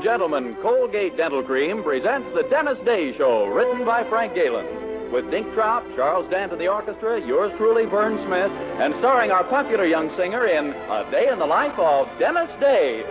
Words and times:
And 0.00 0.06
gentlemen, 0.06 0.56
Colgate 0.62 1.14
Dental 1.14 1.42
Cream 1.42 1.82
presents 1.82 2.26
The 2.34 2.44
Dennis 2.44 2.78
Day 2.86 3.14
Show, 3.18 3.48
written 3.48 3.84
by 3.84 4.02
Frank 4.04 4.34
Galen. 4.34 5.12
With 5.12 5.30
Dink 5.30 5.52
Trout, 5.52 5.84
Charles 5.94 6.26
Dant 6.30 6.54
of 6.54 6.58
the 6.58 6.68
orchestra, 6.68 7.20
yours 7.20 7.52
truly, 7.58 7.84
Vern 7.84 8.16
Smith, 8.24 8.50
and 8.80 8.94
starring 8.94 9.30
our 9.30 9.44
popular 9.44 9.84
young 9.84 10.08
singer 10.16 10.46
in 10.46 10.68
A 10.68 11.06
Day 11.10 11.28
in 11.28 11.38
the 11.38 11.44
Life 11.44 11.78
of 11.78 12.08
Dennis 12.18 12.48
Day. 12.58 13.02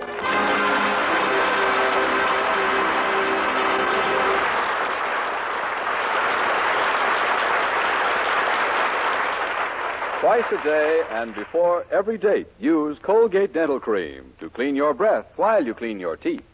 Twice 10.21 10.51
a 10.51 10.63
day 10.63 11.03
and 11.11 11.35
before 11.35 11.85
every 11.91 12.17
date, 12.17 12.47
use 12.59 12.97
Colgate 13.03 13.53
Dental 13.53 13.79
Cream 13.79 14.33
to 14.39 14.49
clean 14.49 14.75
your 14.75 14.95
breath 14.95 15.27
while 15.35 15.63
you 15.63 15.75
clean 15.75 15.99
your 15.99 16.17
teeth. 16.17 16.48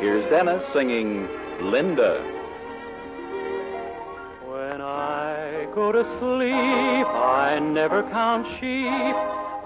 Here's 0.00 0.24
Dennis 0.30 0.64
singing 0.72 1.28
Linda. 1.60 2.22
When 4.46 4.80
I 4.80 5.66
go 5.74 5.90
to 5.90 6.04
sleep, 6.20 7.06
I 7.08 7.58
never 7.58 8.04
count 8.04 8.46
sheep. 8.60 9.16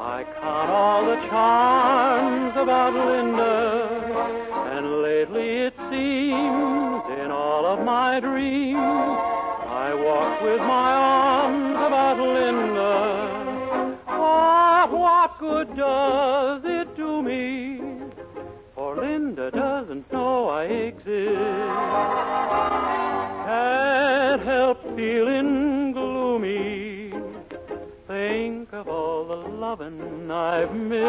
I 0.00 0.24
count 0.41 0.70
all 0.70 1.05
the 1.05 1.16
charms 1.28 2.56
about 2.56 2.94
Linda. 2.94 3.88
And 4.72 5.02
lately 5.02 5.66
it 5.66 5.77
seems 5.91 7.05
in 7.20 7.30
all 7.30 7.66
of 7.66 7.84
my 7.84 8.18
dreams, 8.20 8.78
I 8.78 9.92
walk 9.92 10.41
with 10.41 10.61
my 10.61 10.92
arms 10.94 11.77
about 11.77 12.16
Linda. 12.16 13.20
Good 15.41 15.74
does 15.74 16.60
it 16.66 16.94
do 16.98 17.22
me? 17.22 17.80
For 18.74 18.94
Linda 18.96 19.50
doesn't 19.50 20.12
know 20.12 20.50
I 20.50 20.64
exist. 20.64 21.38
Can't 23.46 24.42
help 24.42 24.83
feeling 24.94 25.92
gloomy. 25.92 27.14
Think 28.06 28.70
of 28.74 28.86
all 28.86 29.24
the 29.24 29.36
loving 29.36 30.30
I've 30.30 30.74
missed. 30.74 31.00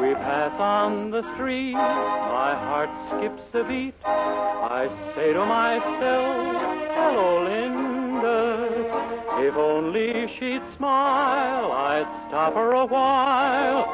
We 0.00 0.14
pass 0.14 0.58
on 0.58 1.12
the 1.12 1.22
street, 1.34 1.74
my 1.74 2.56
heart 2.56 2.90
skips 3.06 3.44
a 3.54 3.62
beat. 3.62 3.94
I 4.04 4.88
say 5.14 5.32
to 5.32 5.46
myself, 5.46 6.56
hello, 6.96 7.44
Linda. 7.44 8.97
If 9.40 9.54
only 9.54 10.26
she'd 10.36 10.62
smile, 10.76 11.70
I'd 11.70 12.08
stop 12.26 12.54
her 12.54 12.72
a 12.72 12.84
while. 12.84 13.86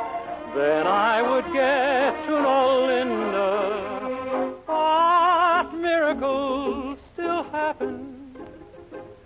Then 0.54 0.86
I 0.86 1.20
would 1.20 1.44
get 1.52 2.24
to 2.26 2.30
know 2.30 2.86
Linda. 2.86 4.54
But 4.66 5.74
miracles 5.74 6.98
still 7.12 7.42
happen. 7.44 8.34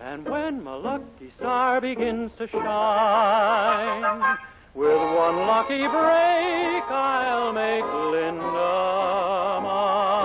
And 0.01 0.29
when 0.29 0.65
my 0.65 0.75
lucky 0.75 1.31
star 1.37 1.81
begins 1.81 2.35
to 2.35 2.49
shine, 2.49 4.39
with 4.75 4.97
one 4.97 5.37
lucky 5.47 5.83
break, 5.83 6.85
I'll 6.91 7.53
make 7.53 7.85
Linda 7.85 9.61
mine. 9.63 10.18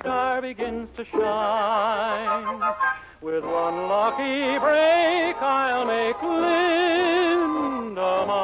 Star 0.00 0.42
begins 0.42 0.88
to 0.96 1.04
shine, 1.04 2.60
with 3.20 3.44
one 3.44 3.88
lucky 3.88 4.58
break, 4.58 5.36
I'll 5.42 5.84
make 5.86 6.20
Linda 6.22 8.24
mine. 8.26 8.35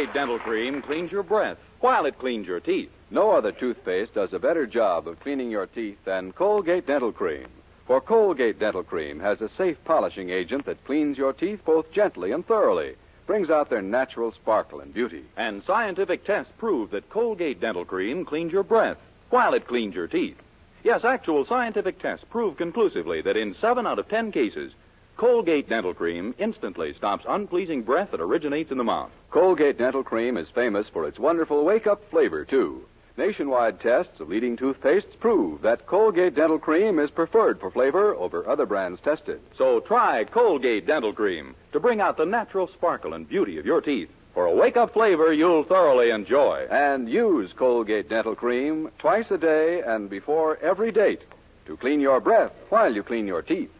Colgate 0.00 0.14
Dental 0.14 0.38
Cream 0.38 0.80
cleans 0.80 1.12
your 1.12 1.22
breath 1.22 1.58
while 1.80 2.06
it 2.06 2.18
cleans 2.18 2.46
your 2.46 2.58
teeth. 2.58 2.88
No 3.10 3.32
other 3.32 3.52
toothpaste 3.52 4.14
does 4.14 4.32
a 4.32 4.38
better 4.38 4.66
job 4.66 5.06
of 5.06 5.20
cleaning 5.20 5.50
your 5.50 5.66
teeth 5.66 5.98
than 6.06 6.32
Colgate 6.32 6.86
Dental 6.86 7.12
Cream. 7.12 7.46
For 7.86 8.00
Colgate 8.00 8.58
Dental 8.58 8.82
Cream 8.82 9.20
has 9.20 9.42
a 9.42 9.48
safe 9.50 9.76
polishing 9.84 10.30
agent 10.30 10.64
that 10.64 10.82
cleans 10.86 11.18
your 11.18 11.34
teeth 11.34 11.62
both 11.66 11.92
gently 11.92 12.32
and 12.32 12.46
thoroughly, 12.46 12.96
brings 13.26 13.50
out 13.50 13.68
their 13.68 13.82
natural 13.82 14.32
sparkle 14.32 14.80
and 14.80 14.94
beauty. 14.94 15.26
And 15.36 15.62
scientific 15.62 16.24
tests 16.24 16.52
prove 16.56 16.92
that 16.92 17.10
Colgate 17.10 17.60
Dental 17.60 17.84
Cream 17.84 18.24
cleans 18.24 18.54
your 18.54 18.64
breath 18.64 18.96
while 19.28 19.52
it 19.52 19.68
cleans 19.68 19.94
your 19.94 20.08
teeth. 20.08 20.38
Yes, 20.82 21.04
actual 21.04 21.44
scientific 21.44 21.98
tests 21.98 22.24
prove 22.30 22.56
conclusively 22.56 23.20
that 23.20 23.36
in 23.36 23.52
seven 23.52 23.86
out 23.86 23.98
of 23.98 24.08
ten 24.08 24.32
cases, 24.32 24.72
Colgate 25.20 25.68
Dental 25.68 25.92
Cream 25.92 26.34
instantly 26.38 26.94
stops 26.94 27.26
unpleasing 27.28 27.82
breath 27.82 28.12
that 28.12 28.22
originates 28.22 28.72
in 28.72 28.78
the 28.78 28.84
mouth. 28.84 29.10
Colgate 29.30 29.76
Dental 29.76 30.02
Cream 30.02 30.38
is 30.38 30.48
famous 30.48 30.88
for 30.88 31.06
its 31.06 31.18
wonderful 31.18 31.62
wake 31.62 31.86
up 31.86 32.02
flavor, 32.10 32.46
too. 32.46 32.86
Nationwide 33.18 33.80
tests 33.80 34.18
of 34.20 34.30
leading 34.30 34.56
toothpastes 34.56 35.20
prove 35.20 35.60
that 35.60 35.86
Colgate 35.86 36.34
Dental 36.34 36.58
Cream 36.58 36.98
is 36.98 37.10
preferred 37.10 37.60
for 37.60 37.70
flavor 37.70 38.14
over 38.14 38.48
other 38.48 38.64
brands 38.64 38.98
tested. 38.98 39.42
So 39.58 39.80
try 39.80 40.24
Colgate 40.24 40.86
Dental 40.86 41.12
Cream 41.12 41.54
to 41.72 41.80
bring 41.80 42.00
out 42.00 42.16
the 42.16 42.24
natural 42.24 42.66
sparkle 42.66 43.12
and 43.12 43.28
beauty 43.28 43.58
of 43.58 43.66
your 43.66 43.82
teeth 43.82 44.08
for 44.32 44.46
a 44.46 44.54
wake 44.54 44.78
up 44.78 44.94
flavor 44.94 45.34
you'll 45.34 45.64
thoroughly 45.64 46.08
enjoy. 46.08 46.66
And 46.70 47.10
use 47.10 47.52
Colgate 47.52 48.08
Dental 48.08 48.34
Cream 48.34 48.90
twice 48.98 49.30
a 49.30 49.36
day 49.36 49.82
and 49.82 50.08
before 50.08 50.56
every 50.62 50.90
date 50.90 51.24
to 51.66 51.76
clean 51.76 52.00
your 52.00 52.20
breath 52.20 52.52
while 52.70 52.94
you 52.94 53.02
clean 53.02 53.26
your 53.26 53.42
teeth. 53.42 53.70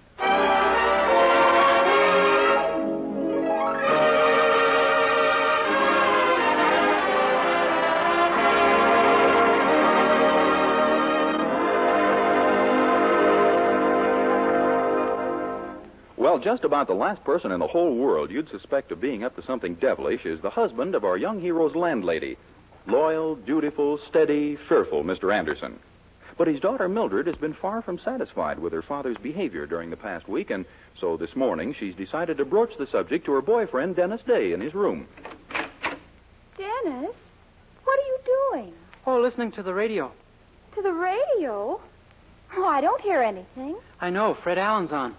Just 16.40 16.64
about 16.64 16.86
the 16.86 16.94
last 16.94 17.22
person 17.24 17.52
in 17.52 17.60
the 17.60 17.66
whole 17.66 17.94
world 17.94 18.30
you'd 18.30 18.48
suspect 18.48 18.92
of 18.92 19.00
being 19.00 19.24
up 19.24 19.36
to 19.36 19.42
something 19.42 19.74
devilish 19.74 20.24
is 20.24 20.40
the 20.40 20.50
husband 20.50 20.94
of 20.94 21.04
our 21.04 21.16
young 21.16 21.40
hero's 21.40 21.74
landlady. 21.74 22.36
Loyal, 22.86 23.36
dutiful, 23.36 23.98
steady, 23.98 24.56
fearful 24.56 25.04
Mr. 25.04 25.32
Anderson. 25.34 25.78
But 26.38 26.48
his 26.48 26.60
daughter 26.60 26.88
Mildred 26.88 27.26
has 27.26 27.36
been 27.36 27.52
far 27.52 27.82
from 27.82 27.98
satisfied 27.98 28.58
with 28.58 28.72
her 28.72 28.82
father's 28.82 29.18
behavior 29.18 29.66
during 29.66 29.90
the 29.90 29.96
past 29.96 30.26
week, 30.26 30.50
and 30.50 30.64
so 30.94 31.16
this 31.18 31.36
morning 31.36 31.74
she's 31.74 31.94
decided 31.94 32.38
to 32.38 32.46
broach 32.46 32.76
the 32.78 32.86
subject 32.86 33.26
to 33.26 33.32
her 33.32 33.42
boyfriend, 33.42 33.96
Dennis 33.96 34.22
Day, 34.22 34.52
in 34.52 34.60
his 34.60 34.74
room. 34.74 35.06
Dennis, 36.56 37.16
what 37.84 37.98
are 37.98 38.06
you 38.06 38.18
doing? 38.24 38.72
Oh, 39.06 39.20
listening 39.20 39.52
to 39.52 39.62
the 39.62 39.74
radio. 39.74 40.10
To 40.74 40.82
the 40.82 40.92
radio? 40.92 41.80
Oh, 42.56 42.64
I 42.64 42.80
don't 42.80 43.00
hear 43.02 43.20
anything. 43.20 43.76
I 44.00 44.10
know, 44.10 44.34
Fred 44.34 44.58
Allen's 44.58 44.92
on. 44.92 45.14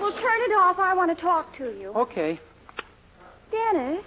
Well, 0.00 0.12
turn 0.36 0.50
it 0.50 0.54
off. 0.54 0.78
I 0.78 0.94
want 0.94 1.16
to 1.16 1.20
talk 1.20 1.54
to 1.56 1.64
you. 1.78 1.92
Okay. 1.94 2.38
Dennis, 3.50 4.04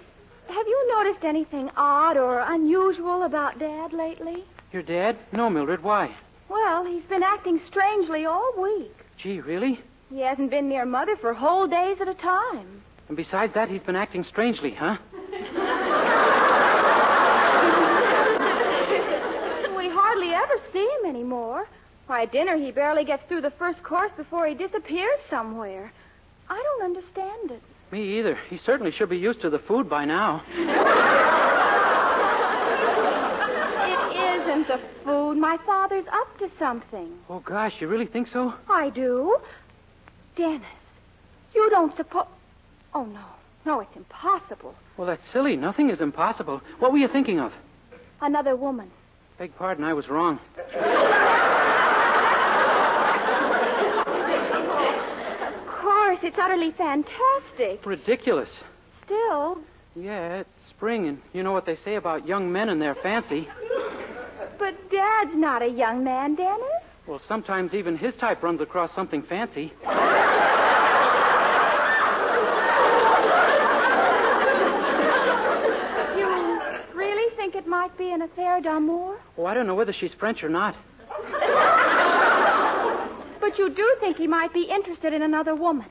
have 0.48 0.68
you 0.68 0.96
noticed 0.96 1.26
anything 1.26 1.70
odd 1.76 2.18
or 2.18 2.40
unusual 2.40 3.24
about 3.24 3.60
Dad 3.60 3.94
lately? 3.94 4.44
Your 4.72 4.84
dad? 4.84 5.18
No, 5.32 5.50
Mildred. 5.50 5.84
Why? 5.84 6.12
Well, 6.48 6.86
he's 6.86 7.06
been 7.06 7.24
acting 7.24 7.60
strangely 7.60 8.26
all 8.26 8.52
week. 8.60 8.96
Gee, 9.18 9.40
really? 9.40 9.80
He 10.10 10.22
hasn't 10.22 10.50
been 10.50 10.70
near 10.70 10.86
Mother 10.86 11.16
for 11.16 11.34
whole 11.34 11.68
days 11.68 12.02
at 12.02 12.08
a 12.08 12.14
time. 12.14 12.82
And 13.08 13.18
besides 13.18 13.54
that, 13.54 13.70
he's 13.70 13.84
been 13.84 13.96
acting 13.96 14.24
strangely, 14.24 14.72
huh? 14.72 14.98
We 19.76 19.90
hardly 19.90 20.34
ever 20.34 20.60
see 20.74 20.88
him 21.00 21.10
anymore. 21.10 21.68
Why, 22.08 22.24
at 22.24 22.32
dinner, 22.32 22.58
he 22.58 22.72
barely 22.72 23.06
gets 23.06 23.24
through 23.24 23.42
the 23.42 23.52
first 23.52 23.82
course 23.84 24.12
before 24.12 24.48
he 24.48 24.56
disappears 24.56 25.20
somewhere. 25.30 25.92
I 26.50 26.62
don't 26.62 26.84
understand 26.84 27.52
it. 27.52 27.62
Me 27.92 28.20
either. 28.20 28.38
He 28.50 28.58
certainly 28.58 28.92
should 28.92 29.10
be 29.10 29.18
used 29.18 29.42
to 29.42 29.50
the 29.50 29.60
food 29.60 29.90
by 29.90 30.06
now. 30.06 30.44
It 33.86 34.42
isn't 34.42 34.68
the 34.68 34.80
food. 35.04 35.38
My 35.38 35.58
father's 35.66 36.06
up 36.12 36.38
to 36.40 36.50
something. 36.60 37.18
Oh, 37.30 37.40
gosh, 37.40 37.82
you 37.82 37.88
really 37.88 38.06
think 38.06 38.28
so? 38.28 38.54
I 38.70 38.90
do. 38.90 39.38
Dennis, 40.36 40.62
You 41.54 41.70
don't 41.70 41.96
suppose. 41.96 42.28
Oh, 42.94 43.06
no. 43.06 43.26
No, 43.66 43.80
it's 43.82 43.96
impossible. 43.96 44.74
Well, 44.98 45.08
that's 45.08 45.28
silly. 45.28 45.56
Nothing 45.56 45.90
is 45.90 46.00
impossible. 46.02 46.62
What 46.80 46.92
were 46.92 46.98
you 46.98 47.08
thinking 47.08 47.40
of? 47.40 47.54
Another 48.22 48.56
woman. 48.56 48.90
Beg 49.38 49.56
pardon, 49.58 49.84
I 49.84 49.94
was 49.94 50.10
wrong. 50.10 50.40
Of 55.58 55.68
course, 55.68 56.19
it's 56.30 56.38
utterly 56.38 56.70
fantastic. 56.70 57.84
Ridiculous. 57.84 58.56
Still, 59.04 59.58
Yeah, 59.96 60.38
it's 60.42 60.68
spring, 60.68 61.08
and 61.08 61.20
you 61.34 61.42
know 61.42 61.52
what 61.52 61.66
they 61.66 61.76
say 61.76 61.96
about 61.96 62.28
young 62.28 62.52
men 62.52 62.70
and 62.70 62.80
their 62.80 62.94
fancy. 62.94 63.50
but 64.60 64.76
Dad's 64.92 65.34
not 65.34 65.64
a 65.64 65.68
young 65.68 66.04
man, 66.04 66.36
Dennis. 66.36 66.84
Well, 67.08 67.18
sometimes 67.28 67.74
even 67.74 67.98
his 67.98 68.16
type 68.16 68.44
runs 68.44 68.62
across 68.62 68.94
something 68.94 69.24
fancy. 69.24 69.74
You 76.18 76.28
really 76.94 77.34
think 77.36 77.56
it 77.56 77.68
might 77.68 77.98
be 77.98 78.12
an 78.12 78.22
affair 78.22 78.62
d'amour? 78.62 79.18
Oh, 79.38 79.46
I 79.46 79.54
don't 79.54 79.68
know 79.68 79.76
whether 79.76 79.94
she's 79.94 80.14
French 80.14 80.44
or 80.44 80.50
not. 80.50 80.76
But 83.40 83.58
you 83.58 83.70
do 83.70 83.96
think 84.00 84.18
he 84.18 84.28
might 84.28 84.54
be 84.54 84.64
interested 84.64 85.14
in 85.14 85.22
another 85.22 85.56
woman. 85.56 85.88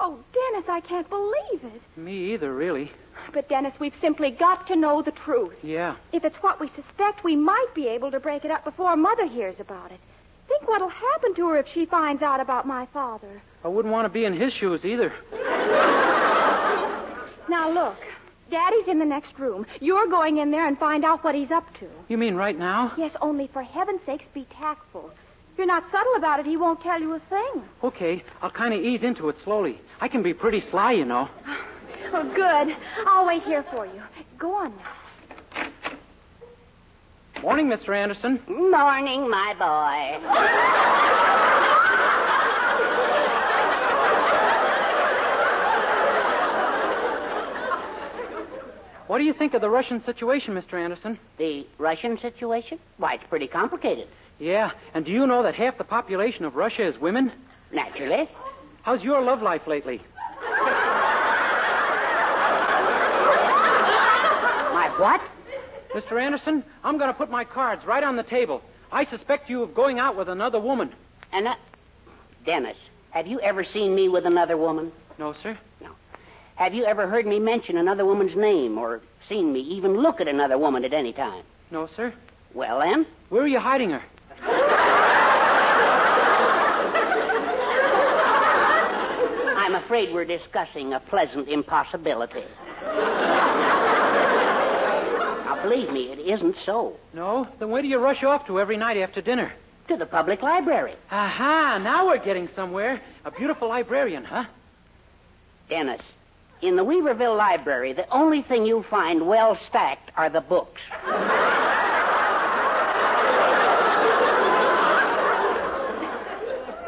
Oh, 0.00 0.18
Dennis, 0.32 0.68
I 0.68 0.80
can't 0.80 1.08
believe 1.08 1.64
it. 1.64 1.82
Me 1.96 2.32
either, 2.32 2.54
really. 2.54 2.92
But, 3.32 3.48
Dennis, 3.48 3.80
we've 3.80 3.96
simply 3.96 4.30
got 4.30 4.66
to 4.68 4.76
know 4.76 5.02
the 5.02 5.10
truth. 5.10 5.56
Yeah. 5.62 5.96
If 6.12 6.24
it's 6.24 6.36
what 6.38 6.60
we 6.60 6.68
suspect, 6.68 7.24
we 7.24 7.34
might 7.34 7.74
be 7.74 7.88
able 7.88 8.10
to 8.12 8.20
break 8.20 8.44
it 8.44 8.50
up 8.50 8.64
before 8.64 8.96
Mother 8.96 9.26
hears 9.26 9.58
about 9.60 9.90
it. 9.90 9.98
Think 10.46 10.68
what'll 10.68 10.88
happen 10.88 11.34
to 11.34 11.48
her 11.48 11.56
if 11.58 11.68
she 11.68 11.84
finds 11.84 12.22
out 12.22 12.40
about 12.40 12.66
my 12.66 12.86
father. 12.86 13.42
I 13.64 13.68
wouldn't 13.68 13.92
want 13.92 14.06
to 14.06 14.08
be 14.08 14.24
in 14.24 14.32
his 14.32 14.52
shoes 14.52 14.84
either. 14.84 15.12
Now, 17.48 17.70
look. 17.70 17.98
Daddy's 18.50 18.88
in 18.88 18.98
the 18.98 19.04
next 19.04 19.38
room. 19.38 19.66
You're 19.80 20.06
going 20.06 20.38
in 20.38 20.50
there 20.50 20.66
and 20.66 20.78
find 20.78 21.04
out 21.04 21.22
what 21.22 21.34
he's 21.34 21.50
up 21.50 21.72
to. 21.80 21.88
You 22.08 22.16
mean 22.16 22.34
right 22.34 22.58
now? 22.58 22.92
Yes, 22.96 23.14
only 23.20 23.46
for 23.48 23.62
heaven's 23.62 24.02
sakes, 24.04 24.24
be 24.32 24.46
tactful. 24.48 25.10
If 25.58 25.62
you're 25.62 25.74
not 25.74 25.90
subtle 25.90 26.14
about 26.14 26.38
it, 26.38 26.46
he 26.46 26.56
won't 26.56 26.80
tell 26.80 27.00
you 27.00 27.14
a 27.14 27.18
thing. 27.18 27.64
Okay, 27.82 28.22
I'll 28.40 28.48
kind 28.48 28.72
of 28.72 28.80
ease 28.80 29.02
into 29.02 29.28
it 29.28 29.38
slowly. 29.40 29.80
I 30.00 30.06
can 30.06 30.22
be 30.22 30.32
pretty 30.32 30.60
sly, 30.60 30.92
you 30.92 31.04
know. 31.04 31.28
Oh, 32.12 32.22
good. 32.32 32.76
I'll 33.06 33.26
wait 33.26 33.42
here 33.42 33.64
for 33.74 33.84
you. 33.84 34.00
Go 34.38 34.54
on 34.54 34.72
now. 34.76 35.70
Morning, 37.42 37.66
Mr. 37.66 37.94
Anderson. 37.94 38.40
Morning, 38.46 39.28
my 39.28 39.54
boy. 39.58 40.24
What 49.08 49.18
do 49.18 49.24
you 49.24 49.32
think 49.32 49.54
of 49.54 49.60
the 49.60 49.68
Russian 49.68 50.00
situation, 50.00 50.54
Mr. 50.54 50.74
Anderson? 50.74 51.18
The 51.36 51.66
Russian 51.78 52.16
situation? 52.16 52.78
Why, 52.98 53.14
it's 53.14 53.24
pretty 53.28 53.48
complicated. 53.48 54.06
Yeah, 54.38 54.70
and 54.94 55.04
do 55.04 55.10
you 55.10 55.26
know 55.26 55.42
that 55.42 55.54
half 55.54 55.78
the 55.78 55.84
population 55.84 56.44
of 56.44 56.54
Russia 56.54 56.84
is 56.84 56.98
women? 56.98 57.32
Naturally. 57.72 58.28
How's 58.82 59.02
your 59.02 59.20
love 59.20 59.42
life 59.42 59.66
lately? 59.66 60.00
My 64.72 64.94
what? 64.96 65.20
Mr. 65.92 66.20
Anderson, 66.20 66.62
I'm 66.84 66.98
going 66.98 67.10
to 67.10 67.14
put 67.16 67.30
my 67.30 67.44
cards 67.44 67.84
right 67.84 68.02
on 68.04 68.16
the 68.16 68.22
table. 68.22 68.62
I 68.92 69.04
suspect 69.04 69.50
you 69.50 69.62
of 69.62 69.74
going 69.74 69.98
out 69.98 70.16
with 70.16 70.28
another 70.28 70.60
woman. 70.60 70.92
And 71.32 71.48
uh, 71.48 71.56
Dennis, 72.46 72.76
have 73.10 73.26
you 73.26 73.40
ever 73.40 73.64
seen 73.64 73.94
me 73.94 74.08
with 74.08 74.24
another 74.24 74.56
woman? 74.56 74.92
No, 75.18 75.32
sir. 75.32 75.58
No. 75.80 75.90
Have 76.54 76.74
you 76.74 76.84
ever 76.84 77.08
heard 77.08 77.26
me 77.26 77.38
mention 77.40 77.76
another 77.76 78.04
woman's 78.04 78.36
name 78.36 78.78
or 78.78 79.00
seen 79.26 79.52
me 79.52 79.60
even 79.60 79.94
look 79.94 80.20
at 80.20 80.28
another 80.28 80.56
woman 80.58 80.84
at 80.84 80.92
any 80.92 81.12
time? 81.12 81.42
No, 81.70 81.86
sir. 81.86 82.12
Well, 82.54 82.80
then, 82.80 83.06
Where 83.28 83.42
are 83.42 83.46
you 83.48 83.58
hiding 83.58 83.90
her? 83.90 84.02
I'm 89.56 89.74
afraid 89.88 90.12
we're 90.12 90.22
discussing 90.22 90.92
a 90.92 91.00
pleasant 91.00 91.48
impossibility. 91.48 92.44
now, 95.46 95.58
believe 95.62 95.90
me, 95.90 96.12
it 96.12 96.18
isn't 96.18 96.58
so. 96.58 96.94
No? 97.14 97.48
Then 97.58 97.70
where 97.70 97.80
do 97.80 97.88
you 97.88 97.96
rush 97.96 98.22
off 98.22 98.46
to 98.48 98.60
every 98.60 98.76
night 98.76 98.98
after 98.98 99.22
dinner? 99.22 99.50
To 99.88 99.96
the 99.96 100.04
public 100.04 100.42
library. 100.42 100.94
Aha, 101.10 101.80
now 101.82 102.06
we're 102.06 102.22
getting 102.22 102.48
somewhere. 102.48 103.00
A 103.24 103.30
beautiful 103.30 103.66
librarian, 103.70 104.24
huh? 104.24 104.44
Dennis, 105.70 106.02
in 106.60 106.76
the 106.76 106.84
Weaverville 106.84 107.38
Library, 107.38 107.94
the 107.94 108.06
only 108.10 108.42
thing 108.42 108.66
you'll 108.66 108.82
find 108.82 109.26
well 109.26 109.56
stacked 109.56 110.10
are 110.18 110.28
the 110.28 110.42
books. 110.42 110.82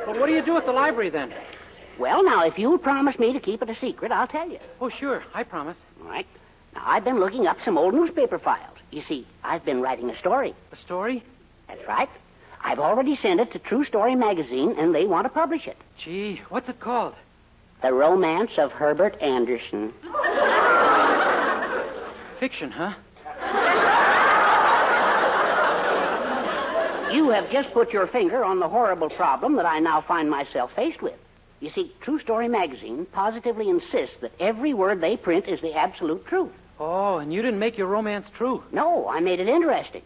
Well, 0.07 0.21
what 0.21 0.27
do 0.27 0.35
you 0.35 0.43
do 0.43 0.59
at 0.59 0.67
the 0.67 0.73
library 0.73 1.09
then? 1.09 1.33
Well, 2.01 2.25
now, 2.25 2.47
if 2.47 2.59
you'll 2.59 2.79
promise 2.79 3.19
me 3.19 3.35
to 3.35 3.41
keep 3.41 3.61
it 3.61 3.69
a 3.69 3.75
secret, 3.75 4.11
I'll 4.11 4.27
tell 4.27 4.49
you. 4.49 4.59
Oh, 4.81 4.89
sure, 4.89 5.23
I 5.35 5.43
promise. 5.43 5.77
All 6.03 6.09
right? 6.09 6.27
Now, 6.75 6.83
I've 6.87 7.05
been 7.05 7.21
looking 7.21 7.47
up 7.47 7.59
some 7.63 7.77
old 7.77 7.93
newspaper 7.93 8.39
files. 8.39 8.79
You 8.91 9.03
see, 9.03 9.27
I've 9.45 9.67
been 9.67 9.83
writing 9.83 10.09
a 10.09 10.17
story. 10.17 10.55
A 10.73 10.77
story? 10.77 11.23
That's 11.69 11.87
right. 11.87 12.09
I've 12.65 12.79
already 12.79 13.17
sent 13.17 13.39
it 13.39 13.53
to 13.53 13.59
True 13.59 13.85
Story 13.85 14.15
magazine, 14.15 14.77
and 14.79 14.95
they 14.95 15.05
want 15.05 15.27
to 15.27 15.29
publish 15.29 15.69
it. 15.69 15.77
Gee, 15.99 16.41
what's 16.49 16.71
it 16.71 16.81
called? 16.81 17.17
The 17.83 17.93
Romance 17.93 18.57
of 18.57 18.73
Herbert 18.73 19.21
Anderson. 19.21 19.93
Fiction, 22.39 22.71
huh? 22.71 22.95
You 27.13 27.29
have 27.29 27.51
just 27.51 27.71
put 27.73 27.93
your 27.93 28.07
finger 28.07 28.43
on 28.43 28.59
the 28.59 28.69
horrible 28.69 29.11
problem 29.11 29.57
that 29.57 29.67
I 29.67 29.81
now 29.81 30.01
find 30.01 30.31
myself 30.31 30.73
faced 30.75 31.03
with. 31.03 31.19
You 31.61 31.69
see, 31.69 31.93
True 32.01 32.19
Story 32.19 32.49
magazine 32.49 33.07
positively 33.13 33.69
insists 33.69 34.17
that 34.23 34.33
every 34.41 34.73
word 34.73 35.01
they 35.01 35.17
print 35.17 35.47
is 35.47 35.61
the 35.61 35.75
absolute 35.75 36.27
truth. 36.27 36.53
Oh, 36.79 37.19
and 37.19 37.33
you 37.33 37.43
didn't 37.43 37.61
make 37.61 37.77
your 37.77 37.89
romance 37.89 38.31
true. 38.33 38.65
No, 38.73 39.07
I 39.07 39.21
made 39.21 39.39
it 39.41 39.49
interesting. 39.49 40.01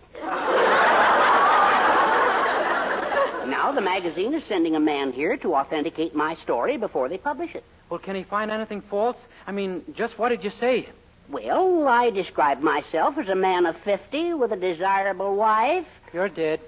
now 3.48 3.70
the 3.72 3.80
magazine 3.80 4.34
is 4.34 4.42
sending 4.44 4.74
a 4.74 4.80
man 4.80 5.12
here 5.12 5.36
to 5.36 5.54
authenticate 5.54 6.16
my 6.16 6.34
story 6.34 6.76
before 6.76 7.08
they 7.08 7.18
publish 7.18 7.54
it. 7.54 7.62
Well, 7.88 8.00
can 8.00 8.16
he 8.16 8.24
find 8.24 8.50
anything 8.50 8.80
false? 8.80 9.18
I 9.46 9.52
mean, 9.52 9.84
just 9.94 10.18
what 10.18 10.30
did 10.30 10.42
you 10.42 10.50
say? 10.50 10.88
Well, 11.28 11.86
I 11.86 12.10
described 12.10 12.62
myself 12.62 13.16
as 13.18 13.28
a 13.28 13.36
man 13.36 13.66
of 13.66 13.76
50 13.84 14.34
with 14.34 14.50
a 14.50 14.56
desirable 14.56 15.36
wife. 15.36 15.86
You're 16.12 16.28
dead. 16.28 16.60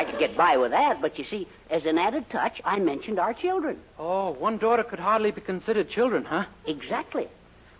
I 0.00 0.04
could, 0.04 0.18
get 0.18 0.34
by 0.34 0.56
with 0.56 0.70
that, 0.70 1.02
but 1.02 1.18
you 1.18 1.24
see, 1.24 1.46
as 1.68 1.84
an 1.84 1.98
added 1.98 2.30
touch, 2.30 2.62
I 2.64 2.78
mentioned 2.78 3.18
our 3.18 3.34
children. 3.34 3.78
Oh, 3.98 4.30
one 4.30 4.56
daughter 4.56 4.82
could 4.82 4.98
hardly 4.98 5.30
be 5.30 5.42
considered 5.42 5.90
children, 5.90 6.24
huh? 6.24 6.46
Exactly. 6.66 7.28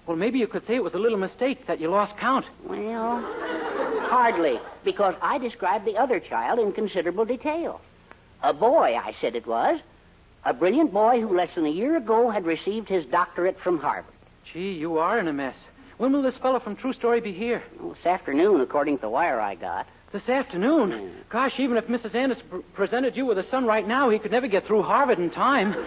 Well, 0.07 0.19
maybe 0.19 0.39
you 0.39 0.47
could 0.47 0.67
say 0.67 0.75
it 0.75 0.85
was 0.85 0.93
a 0.93 0.99
little 0.99 1.17
mistake 1.17 1.67
that 1.67 1.81
you 1.81 1.89
lost 1.89 2.19
count. 2.19 2.45
Well, 2.65 3.23
hardly, 4.03 4.61
because 4.85 5.15
I 5.23 5.39
described 5.39 5.87
the 5.87 5.97
other 5.97 6.21
child 6.21 6.59
in 6.59 6.73
considerable 6.73 7.25
detail. 7.25 7.81
A 8.43 8.53
boy, 8.53 9.01
I 9.03 9.15
said 9.19 9.35
it 9.35 9.47
was. 9.47 9.81
A 10.45 10.53
brilliant 10.53 10.93
boy 10.93 11.23
who 11.23 11.35
less 11.35 11.55
than 11.55 11.65
a 11.65 11.71
year 11.71 11.97
ago 11.97 12.29
had 12.29 12.45
received 12.45 12.91
his 12.91 13.07
doctorate 13.07 13.59
from 13.61 13.79
Harvard. 13.79 14.13
Gee, 14.53 14.73
you 14.73 14.99
are 14.99 15.19
in 15.19 15.27
a 15.27 15.33
mess. 15.33 15.57
When 15.97 16.13
will 16.13 16.23
this 16.23 16.37
fellow 16.37 16.61
from 16.61 16.77
True 16.77 16.93
Story 16.93 17.23
be 17.23 17.33
here? 17.33 17.63
Well, 17.79 17.95
this 17.95 18.05
afternoon, 18.05 18.61
according 18.61 18.97
to 18.97 19.03
the 19.03 19.09
wire 19.09 19.41
I 19.41 19.55
got. 19.55 19.87
This 20.13 20.29
afternoon. 20.29 20.91
Hmm. 20.93 21.09
Gosh, 21.29 21.61
even 21.61 21.77
if 21.77 21.87
Mrs. 21.87 22.17
Anderson 22.17 22.45
pr- 22.51 22.57
presented 22.75 23.17
you 23.17 23.27
with 23.27 23.39
a 23.39 23.45
son 23.45 23.65
right 23.65 23.87
now, 23.87 24.11
he 24.11 24.19
could 24.19 24.33
never 24.33 24.49
get 24.49 24.67
through 24.67 24.83
Harvard 24.83 25.19
in 25.19 25.31
time. 25.31 25.75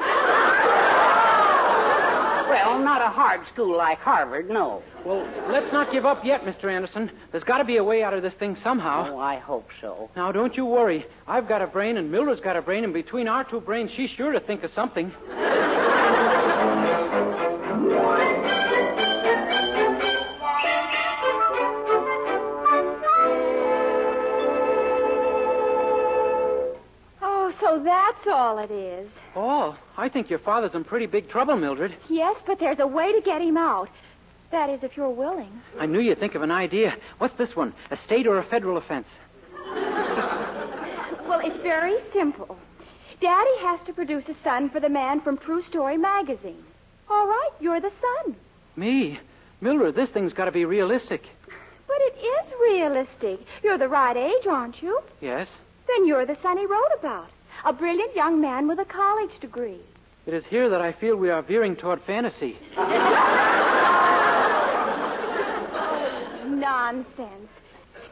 Well, 2.54 2.80
not 2.80 3.02
a 3.02 3.10
hard 3.10 3.46
school 3.48 3.76
like 3.76 3.98
Harvard, 4.00 4.48
no. 4.50 4.84
Well, 5.04 5.28
let's 5.50 5.74
not 5.74 5.92
give 5.92 6.06
up 6.06 6.24
yet, 6.24 6.44
Mr. 6.44 6.72
Anderson. 6.72 7.12
There's 7.32 7.44
got 7.44 7.58
to 7.58 7.64
be 7.64 7.78
a 7.78 7.84
way 7.84 8.04
out 8.04 8.14
of 8.14 8.22
this 8.22 8.36
thing 8.36 8.56
somehow. 8.56 9.10
Oh, 9.12 9.18
I 9.18 9.38
hope 9.38 9.70
so. 9.82 10.10
Now, 10.16 10.32
don't 10.32 10.56
you 10.56 10.66
worry. 10.66 11.06
I've 11.28 11.48
got 11.48 11.64
a 11.64 11.68
brain, 11.68 11.98
and 11.98 12.12
Mildred's 12.12 12.42
got 12.42 12.56
a 12.56 12.62
brain, 12.62 12.84
and 12.84 12.94
between 12.94 13.28
our 13.28 13.44
two 13.44 13.60
brains, 13.60 13.90
she's 13.92 14.12
sure 14.12 14.32
to 14.32 14.40
think 14.40 14.64
of 14.64 14.72
something. 14.72 15.12
that's 27.84 28.28
all 28.28 28.58
it 28.60 28.72
is. 28.72 29.10
Oh, 29.36 29.78
I 29.98 30.10
think 30.10 30.30
your 30.30 30.40
father's 30.40 30.76
in 30.76 30.84
pretty 30.84 31.06
big 31.06 31.30
trouble, 31.30 31.56
Mildred. 31.56 31.96
Yes, 32.10 32.38
but 32.46 32.60
there's 32.60 32.80
a 32.80 32.88
way 32.88 33.14
to 33.14 33.22
get 33.22 33.42
him 33.42 33.58
out. 33.58 33.90
That 34.52 34.70
is, 34.70 34.84
if 34.84 34.96
you're 34.96 35.10
willing. 35.10 35.62
I 35.80 35.86
knew 35.86 36.00
you'd 36.00 36.20
think 36.20 36.36
of 36.36 36.42
an 36.44 36.52
idea. 36.52 36.96
What's 37.18 37.34
this 37.34 37.56
one? 37.56 37.74
A 37.92 37.96
state 37.96 38.28
or 38.28 38.38
a 38.38 38.44
federal 38.44 38.78
offense? 38.78 39.08
Well, 41.26 41.40
it's 41.40 41.58
very 41.64 41.96
simple. 42.12 42.58
Daddy 43.20 43.58
has 43.62 43.82
to 43.84 43.94
produce 43.94 44.28
a 44.30 44.34
son 44.36 44.70
for 44.70 44.80
the 44.80 44.90
man 44.90 45.22
from 45.22 45.38
True 45.38 45.62
Story 45.64 45.98
magazine. 45.98 46.64
All 47.10 47.26
right, 47.26 47.50
you're 47.60 47.80
the 47.80 47.90
son. 47.90 48.36
Me? 48.76 49.20
Mildred, 49.62 49.96
this 49.96 50.12
thing's 50.12 50.34
got 50.34 50.46
to 50.46 50.52
be 50.52 50.66
realistic. 50.66 51.24
But 51.88 51.98
it 52.02 52.18
is 52.24 52.54
realistic. 52.62 53.40
You're 53.64 53.78
the 53.78 53.88
right 53.90 54.16
age, 54.18 54.46
aren't 54.46 54.84
you? 54.84 55.02
Yes. 55.22 55.50
Then 55.88 56.06
you're 56.06 56.26
the 56.26 56.36
son 56.36 56.58
he 56.58 56.66
wrote 56.66 56.92
about. 57.00 57.30
A 57.66 57.72
brilliant 57.72 58.14
young 58.14 58.42
man 58.42 58.68
with 58.68 58.80
a 58.80 58.86
college 58.86 59.40
degree. 59.40 59.80
It 60.26 60.34
is 60.34 60.46
here 60.46 60.70
that 60.70 60.82
I 60.82 60.92
feel 60.92 61.16
we 61.16 61.30
are 61.30 61.42
veering 61.42 61.78
toward 61.78 62.02
fantasy. 62.02 62.58
Nonsense. 66.46 67.50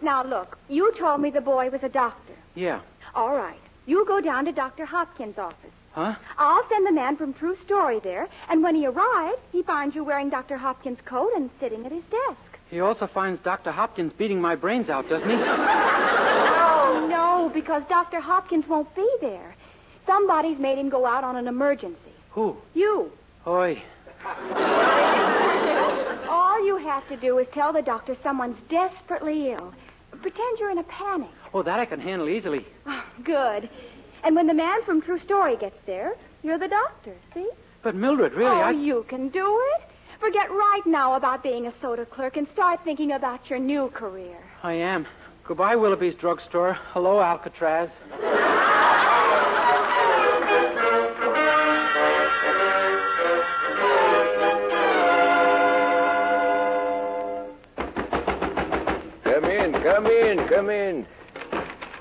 Now, 0.02 0.24
look, 0.24 0.58
you 0.70 0.94
told 0.98 1.20
me 1.20 1.32
the 1.32 1.42
boy 1.42 1.70
was 1.70 1.84
a 1.84 1.90
doctor. 1.90 2.34
Yeah. 2.56 2.80
All 3.14 3.36
right. 3.36 3.60
You 3.86 4.06
go 4.06 4.22
down 4.22 4.46
to 4.46 4.54
Dr. 4.54 4.86
Hopkins' 4.86 5.38
office. 5.38 5.72
Huh? 5.92 6.16
I'll 6.38 6.68
send 6.70 6.88
the 6.88 6.94
man 6.94 7.18
from 7.18 7.34
True 7.34 7.58
Story 7.58 8.00
there, 8.00 8.30
and 8.48 8.64
when 8.64 8.76
he 8.76 8.88
arrives, 8.88 9.42
he 9.52 9.64
finds 9.64 9.96
you 9.96 10.06
wearing 10.06 10.30
Dr. 10.30 10.56
Hopkins' 10.56 11.02
coat 11.04 11.32
and 11.36 11.50
sitting 11.60 11.86
at 11.86 11.92
his 11.92 12.06
desk. 12.06 12.58
He 12.70 12.80
also 12.80 13.06
finds 13.06 13.42
Dr. 13.42 13.72
Hopkins 13.72 14.14
beating 14.14 14.40
my 14.40 14.56
brains 14.56 14.90
out, 14.90 15.10
doesn't 15.10 15.30
he? 15.30 15.36
No, 17.10 17.52
because 17.54 17.84
Dr. 17.86 18.20
Hopkins 18.20 18.68
won't 18.68 18.94
be 18.96 19.10
there. 19.22 19.56
Somebody's 20.06 20.58
made 20.58 20.78
him 20.78 20.90
go 20.90 21.06
out 21.06 21.24
on 21.24 21.36
an 21.36 21.48
emergency. 21.48 22.14
Who? 22.32 22.58
You. 22.74 23.12
Oi. 23.46 23.82
All 26.30 26.66
you 26.66 26.78
have 26.78 27.08
to 27.10 27.18
do 27.18 27.40
is 27.40 27.50
tell 27.50 27.74
the 27.74 27.82
doctor 27.82 28.16
someone's 28.16 28.62
desperately 28.64 29.52
ill. 29.52 29.74
Pretend 30.22 30.60
you're 30.60 30.70
in 30.72 30.78
a 30.78 30.84
panic. 30.84 31.30
Oh, 31.54 31.64
that 31.64 31.80
I 31.80 31.86
can 31.86 32.00
handle 32.00 32.30
easily. 32.30 32.66
Oh, 32.86 33.04
good. 33.24 33.70
And 34.24 34.36
when 34.36 34.48
the 34.48 34.54
man 34.54 34.84
from 34.84 35.02
True 35.02 35.18
Story 35.18 35.58
gets 35.58 35.80
there, 35.86 36.16
you're 36.44 36.60
the 36.60 36.68
doctor, 36.68 37.16
see? 37.34 37.50
But 37.82 37.96
Mildred, 37.96 38.34
really, 38.34 38.52
oh, 38.52 38.62
I. 38.62 38.72
you 38.72 39.04
can 39.08 39.30
do 39.30 39.60
it. 39.76 39.82
Forget 40.20 40.52
right 40.52 40.86
now 40.86 41.16
about 41.16 41.42
being 41.42 41.66
a 41.66 41.74
soda 41.82 42.06
clerk 42.06 42.38
and 42.38 42.48
start 42.48 42.84
thinking 42.84 43.14
about 43.14 43.50
your 43.50 43.58
new 43.58 43.90
career. 43.90 44.38
I 44.62 44.74
am. 44.74 45.08
Goodbye, 45.52 45.76
Willoughby's 45.76 46.16
drugstore. 46.16 46.76
Hello, 46.94 47.20
Alcatraz. 47.20 47.90
Come 59.24 59.44
in, 59.44 59.74
come 59.74 60.06
in, 60.06 60.48
come 60.48 60.70
in. 60.70 61.06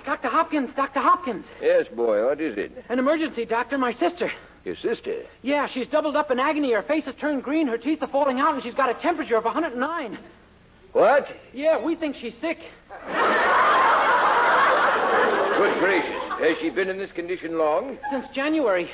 Dr. 0.05 0.29
Hopkins, 0.29 0.73
Dr. 0.75 1.01
Hopkins. 1.01 1.47
Yes, 1.61 1.89
boy, 1.89 2.25
what 2.25 2.41
is 2.41 2.57
it? 2.57 2.85
An 2.89 3.01
emergency, 3.01 3.45
Doctor. 3.45 3.77
My 3.79 3.91
sister. 3.91 4.31
Your 4.65 4.77
sister. 4.77 5.25
Yeah, 5.43 5.67
she's 5.67 5.89
doubled 5.89 6.15
up 6.15 6.31
in 6.31 6.39
agony. 6.39 6.71
Her 6.71 6.83
face 6.83 7.07
has 7.07 7.17
turned 7.17 7.43
green. 7.43 7.67
Her 7.67 7.79
teeth 7.79 8.01
are 8.01 8.07
falling 8.07 8.39
out, 8.39 8.55
and 8.55 8.63
she's 8.63 8.77
got 8.77 8.91
a 8.91 8.95
temperature 8.95 9.37
of 9.37 9.45
109. 9.45 10.19
What? 10.93 11.29
Yeah, 11.53 11.79
we 11.83 11.95
think 11.95 12.17
she's 12.17 12.37
sick. 12.37 12.59
Good 15.57 15.79
gracious. 15.79 16.23
Has 16.41 16.59
she 16.59 16.71
been 16.71 16.89
in 16.89 16.99
this 16.99 17.13
condition 17.13 17.59
long? 17.59 17.99
Since 18.11 18.29
January. 18.29 18.91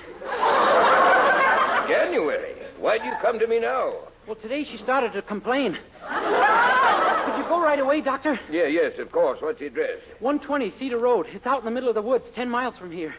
January. 1.89 2.55
Why 2.79 2.99
do 2.99 3.05
you 3.05 3.15
come 3.23 3.39
to 3.39 3.47
me 3.47 3.61
now? 3.61 3.95
Well, 4.27 4.37
today 4.37 4.65
she 4.65 4.77
started 4.77 5.13
to 5.13 5.23
complain. 5.23 5.79
Could 6.03 7.39
you 7.39 7.45
go 7.49 7.61
right 7.63 7.79
away, 7.79 8.01
Doctor? 8.01 8.39
Yeah, 8.51 8.67
yes, 8.67 8.99
of 8.99 9.13
course. 9.13 9.41
What's 9.41 9.61
the 9.61 9.67
address? 9.67 10.01
120 10.19 10.71
Cedar 10.71 10.99
Road. 10.99 11.27
It's 11.33 11.47
out 11.47 11.61
in 11.61 11.65
the 11.65 11.71
middle 11.71 11.89
of 11.89 11.95
the 11.95 12.03
woods, 12.03 12.29
10 12.35 12.51
miles 12.51 12.77
from 12.77 12.91
here. 12.91 13.15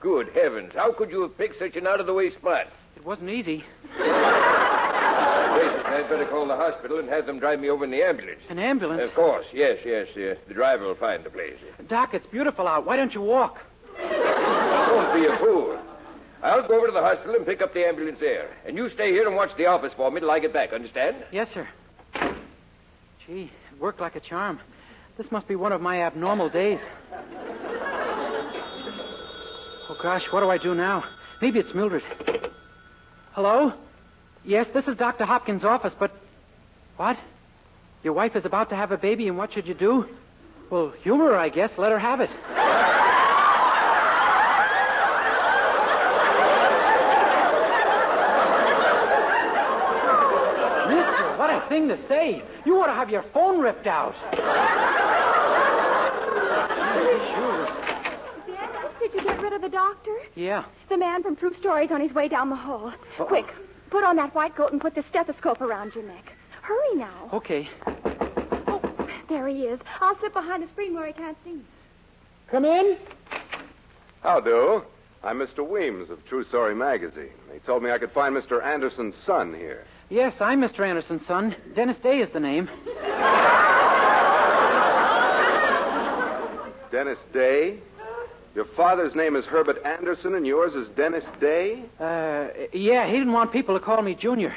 Good 0.00 0.28
heavens. 0.34 0.72
How 0.74 0.92
could 0.92 1.10
you 1.10 1.22
have 1.22 1.36
picked 1.36 1.58
such 1.58 1.76
an 1.76 1.86
out 1.86 2.00
of 2.00 2.06
the 2.06 2.14
way 2.14 2.30
spot? 2.30 2.68
It 2.96 3.04
wasn't 3.04 3.30
easy. 3.30 3.64
I'd 5.54 6.08
better 6.08 6.26
call 6.26 6.46
the 6.46 6.56
hospital 6.56 6.98
and 6.98 7.08
have 7.08 7.26
them 7.26 7.38
drive 7.38 7.60
me 7.60 7.70
over 7.70 7.84
in 7.84 7.90
the 7.90 8.02
ambulance. 8.02 8.40
An 8.48 8.58
ambulance? 8.58 9.02
Of 9.02 9.14
course, 9.14 9.46
yes, 9.52 9.78
yes. 9.84 10.08
Uh, 10.16 10.34
the 10.48 10.54
driver 10.54 10.86
will 10.86 10.94
find 10.94 11.24
the 11.24 11.30
place. 11.30 11.56
Doc, 11.88 12.14
it's 12.14 12.26
beautiful 12.26 12.66
out. 12.66 12.84
Why 12.84 12.96
don't 12.96 13.14
you 13.14 13.20
walk? 13.20 13.60
Don't 13.98 15.14
be 15.14 15.26
a 15.26 15.36
fool. 15.38 15.78
I'll 16.42 16.66
go 16.66 16.76
over 16.76 16.86
to 16.88 16.92
the 16.92 17.00
hospital 17.00 17.36
and 17.36 17.46
pick 17.46 17.62
up 17.62 17.72
the 17.72 17.86
ambulance 17.86 18.20
there. 18.20 18.50
And 18.66 18.76
you 18.76 18.90
stay 18.90 19.12
here 19.12 19.26
and 19.26 19.34
watch 19.34 19.56
the 19.56 19.66
office 19.66 19.92
for 19.96 20.10
me 20.10 20.20
till 20.20 20.30
I 20.30 20.40
get 20.40 20.52
back, 20.52 20.72
understand? 20.72 21.16
Yes, 21.32 21.50
sir. 21.52 21.66
Gee, 23.26 23.50
it 23.72 23.80
worked 23.80 24.00
like 24.00 24.14
a 24.16 24.20
charm. 24.20 24.60
This 25.16 25.30
must 25.30 25.48
be 25.48 25.56
one 25.56 25.72
of 25.72 25.80
my 25.80 26.02
abnormal 26.02 26.50
days. 26.50 26.80
Oh, 29.88 29.96
gosh, 30.02 30.30
what 30.32 30.40
do 30.40 30.50
I 30.50 30.58
do 30.58 30.74
now? 30.74 31.04
Maybe 31.40 31.58
it's 31.60 31.72
Mildred. 31.72 32.02
Hello? 33.32 33.72
Yes, 34.44 34.68
this 34.74 34.88
is 34.88 34.96
Dr. 34.96 35.24
Hopkins' 35.24 35.64
office, 35.64 35.94
but. 35.98 36.12
What? 36.96 37.16
Your 38.02 38.12
wife 38.12 38.36
is 38.36 38.44
about 38.44 38.68
to 38.70 38.76
have 38.76 38.92
a 38.92 38.98
baby, 38.98 39.26
and 39.26 39.38
what 39.38 39.52
should 39.52 39.66
you 39.66 39.74
do? 39.74 40.06
Well, 40.70 40.92
humor 41.02 41.30
her, 41.30 41.36
I 41.36 41.48
guess. 41.48 41.76
Let 41.78 41.90
her 41.90 41.98
have 41.98 42.20
it. 42.20 42.30
Mister, 50.88 51.38
what 51.38 51.50
a 51.50 51.66
thing 51.68 51.88
to 51.88 51.96
say. 52.06 52.42
You 52.66 52.78
ought 52.80 52.86
to 52.86 52.92
have 52.92 53.10
your 53.10 53.24
phone 53.32 53.60
ripped 53.60 53.86
out. 53.86 54.14
Sure. 57.34 57.66
Yes, 58.46 58.70
did 59.00 59.14
you 59.14 59.22
get 59.22 59.40
rid 59.40 59.52
of 59.54 59.62
the 59.62 59.68
doctor? 59.68 60.14
Yeah. 60.34 60.64
The 60.90 60.98
man 60.98 61.22
from 61.22 61.36
True 61.36 61.54
Story's 61.54 61.90
on 61.90 62.00
his 62.00 62.12
way 62.12 62.28
down 62.28 62.50
the 62.50 62.56
hall. 62.56 62.92
Quick, 63.18 63.46
put 63.94 64.02
on 64.02 64.16
that 64.16 64.34
white 64.34 64.56
coat 64.56 64.72
and 64.72 64.80
put 64.80 64.92
the 64.96 65.04
stethoscope 65.04 65.60
around 65.60 65.94
your 65.94 66.02
neck. 66.02 66.32
Hurry 66.62 66.96
now. 66.96 67.30
Okay. 67.32 67.68
Oh, 68.66 68.82
there 69.28 69.46
he 69.46 69.66
is. 69.66 69.78
I'll 70.00 70.16
slip 70.16 70.32
behind 70.32 70.64
the 70.64 70.66
screen 70.66 70.94
where 70.94 71.06
he 71.06 71.12
can't 71.12 71.36
see 71.44 71.52
me. 71.52 71.62
Come 72.48 72.64
in. 72.64 72.96
How 74.20 74.40
do? 74.40 74.82
I'm 75.22 75.38
Mr. 75.38 75.64
Weems 75.64 76.10
of 76.10 76.26
True 76.26 76.42
Story 76.42 76.74
magazine. 76.74 77.30
They 77.48 77.60
told 77.60 77.84
me 77.84 77.92
I 77.92 77.98
could 77.98 78.10
find 78.10 78.34
Mr. 78.34 78.60
Anderson's 78.64 79.14
son 79.24 79.54
here. 79.54 79.84
Yes, 80.10 80.40
I'm 80.40 80.60
Mr. 80.60 80.84
Anderson's 80.84 81.24
son. 81.24 81.54
Dennis 81.76 81.98
Day 81.98 82.18
is 82.18 82.30
the 82.30 82.40
name. 82.40 82.68
Dennis 86.90 87.18
Day? 87.32 87.78
Your 88.54 88.64
father's 88.64 89.16
name 89.16 89.34
is 89.34 89.44
Herbert 89.46 89.84
Anderson 89.84 90.36
and 90.36 90.46
yours 90.46 90.74
is 90.76 90.88
Dennis 90.90 91.24
Day? 91.40 91.82
Uh, 91.98 92.46
yeah, 92.72 93.04
he 93.06 93.14
didn't 93.14 93.32
want 93.32 93.52
people 93.52 93.76
to 93.76 93.84
call 93.84 94.00
me 94.00 94.14
Junior. 94.14 94.54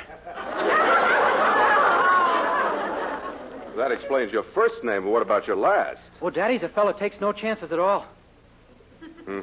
That 3.75 3.91
explains 3.91 4.31
your 4.31 4.43
first 4.43 4.83
name, 4.83 5.03
but 5.03 5.09
what 5.11 5.23
about 5.23 5.47
your 5.47 5.55
last? 5.55 6.01
Well, 6.21 6.31
Daddy's 6.31 6.61
a 6.61 6.69
fellow 6.69 6.93
takes 6.93 7.19
no 7.19 7.31
chances 7.31 7.71
at 7.71 7.79
all. 7.79 8.05
Hmm? 9.25 9.41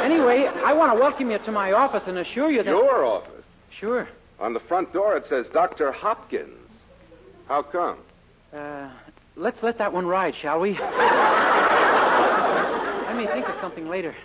Anyway, 0.00 0.46
I 0.46 0.72
want 0.72 0.92
to 0.92 0.98
welcome 0.98 1.30
you 1.30 1.38
to 1.38 1.52
my 1.52 1.72
office 1.72 2.04
and 2.06 2.18
assure 2.18 2.50
you 2.50 2.62
that. 2.62 2.70
Your 2.70 3.04
office. 3.04 3.44
Sure. 3.70 4.08
On 4.38 4.52
the 4.52 4.60
front 4.60 4.92
door 4.92 5.16
it 5.16 5.26
says 5.26 5.48
Dr. 5.52 5.90
Hopkins. 5.90 6.68
How 7.48 7.62
come? 7.62 7.98
Uh, 8.52 8.90
let's 9.34 9.62
let 9.62 9.78
that 9.78 9.92
one 9.92 10.06
ride, 10.06 10.36
shall 10.36 10.60
we? 10.60 10.78
May 13.22 13.32
think 13.32 13.48
of 13.48 13.60
something 13.60 13.88
later. 13.88 14.16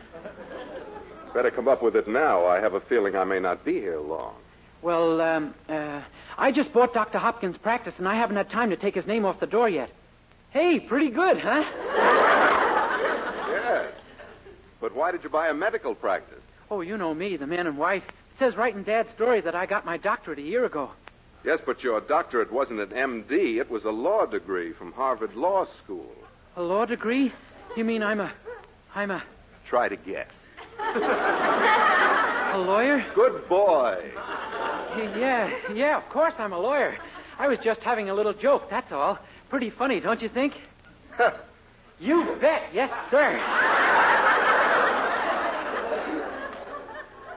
Better 1.32 1.52
come 1.52 1.68
up 1.68 1.84
with 1.84 1.96
it 1.96 2.08
now. 2.08 2.48
I 2.48 2.60
have 2.60 2.74
a 2.74 2.80
feeling 2.80 3.16
I 3.16 3.26
may 3.26 3.40
not 3.40 3.64
be 3.64 3.74
here 3.74 4.00
long. 4.00 4.34
Well, 4.82 5.22
um, 5.22 5.54
uh, 5.70 6.02
I 6.36 6.52
just 6.52 6.74
bought 6.74 6.96
Dr. 6.96 7.20
Hopkins' 7.20 7.58
practice, 7.58 7.94
and 8.00 8.08
I 8.08 8.16
haven't 8.16 8.38
had 8.38 8.50
time 8.50 8.72
to 8.72 8.76
take 8.76 8.96
his 8.96 9.06
name 9.06 9.24
off 9.24 9.40
the 9.40 9.46
door 9.46 9.70
yet. 9.70 9.92
Hey, 10.50 10.80
pretty 10.80 11.12
good, 11.12 11.38
huh? 11.40 11.64
Yes. 13.52 13.94
But 14.82 14.96
why 14.96 15.12
did 15.12 15.24
you 15.24 15.30
buy 15.30 15.50
a 15.50 15.54
medical 15.54 15.94
practice? 15.94 16.42
Oh, 16.72 16.82
you 16.82 16.98
know 16.98 17.14
me, 17.14 17.38
the 17.38 17.46
man 17.46 17.68
in 17.68 17.78
white. 17.78 18.04
It 18.04 18.40
says 18.40 18.56
right 18.56 18.76
in 18.76 18.82
Dad's 18.82 19.12
story 19.12 19.42
that 19.42 19.54
I 19.54 19.68
got 19.68 19.86
my 19.86 19.98
doctorate 19.98 20.40
a 20.40 20.44
year 20.44 20.66
ago. 20.66 20.90
Yes, 21.44 21.60
but 21.64 21.84
your 21.84 22.02
doctorate 22.02 22.52
wasn't 22.52 22.80
an 22.80 22.90
MD. 22.90 23.60
It 23.60 23.70
was 23.70 23.86
a 23.86 23.92
law 23.92 24.26
degree 24.26 24.74
from 24.74 24.92
Harvard 24.92 25.36
Law 25.36 25.66
School. 25.66 26.16
A 26.56 26.64
law 26.64 26.86
degree? 26.86 27.32
You 27.76 27.86
mean 27.86 28.02
I'm 28.02 28.22
a. 28.22 28.34
I'm 28.96 29.12
a. 29.12 29.24
Try 29.68 29.90
to 29.90 29.96
guess. 29.96 30.32
a 30.80 32.58
lawyer? 32.58 33.06
Good 33.14 33.48
boy. 33.48 34.12
Yeah, 34.98 35.52
yeah, 35.74 35.98
of 35.98 36.10
course 36.10 36.36
I'm 36.38 36.54
a 36.54 36.60
lawyer. 36.60 36.98
I 37.38 37.48
was 37.48 37.60
just 37.60 37.84
having 37.84 38.10
a 38.10 38.14
little 38.14 38.34
joke, 38.34 38.70
that's 38.70 38.92
all. 38.92 39.20
Pretty 39.50 39.70
funny, 39.70 40.00
don't 40.00 40.22
you 40.22 40.30
think? 40.30 40.54
you 42.00 42.38
bet, 42.42 42.64
yes, 42.74 42.92
sir. 43.10 43.40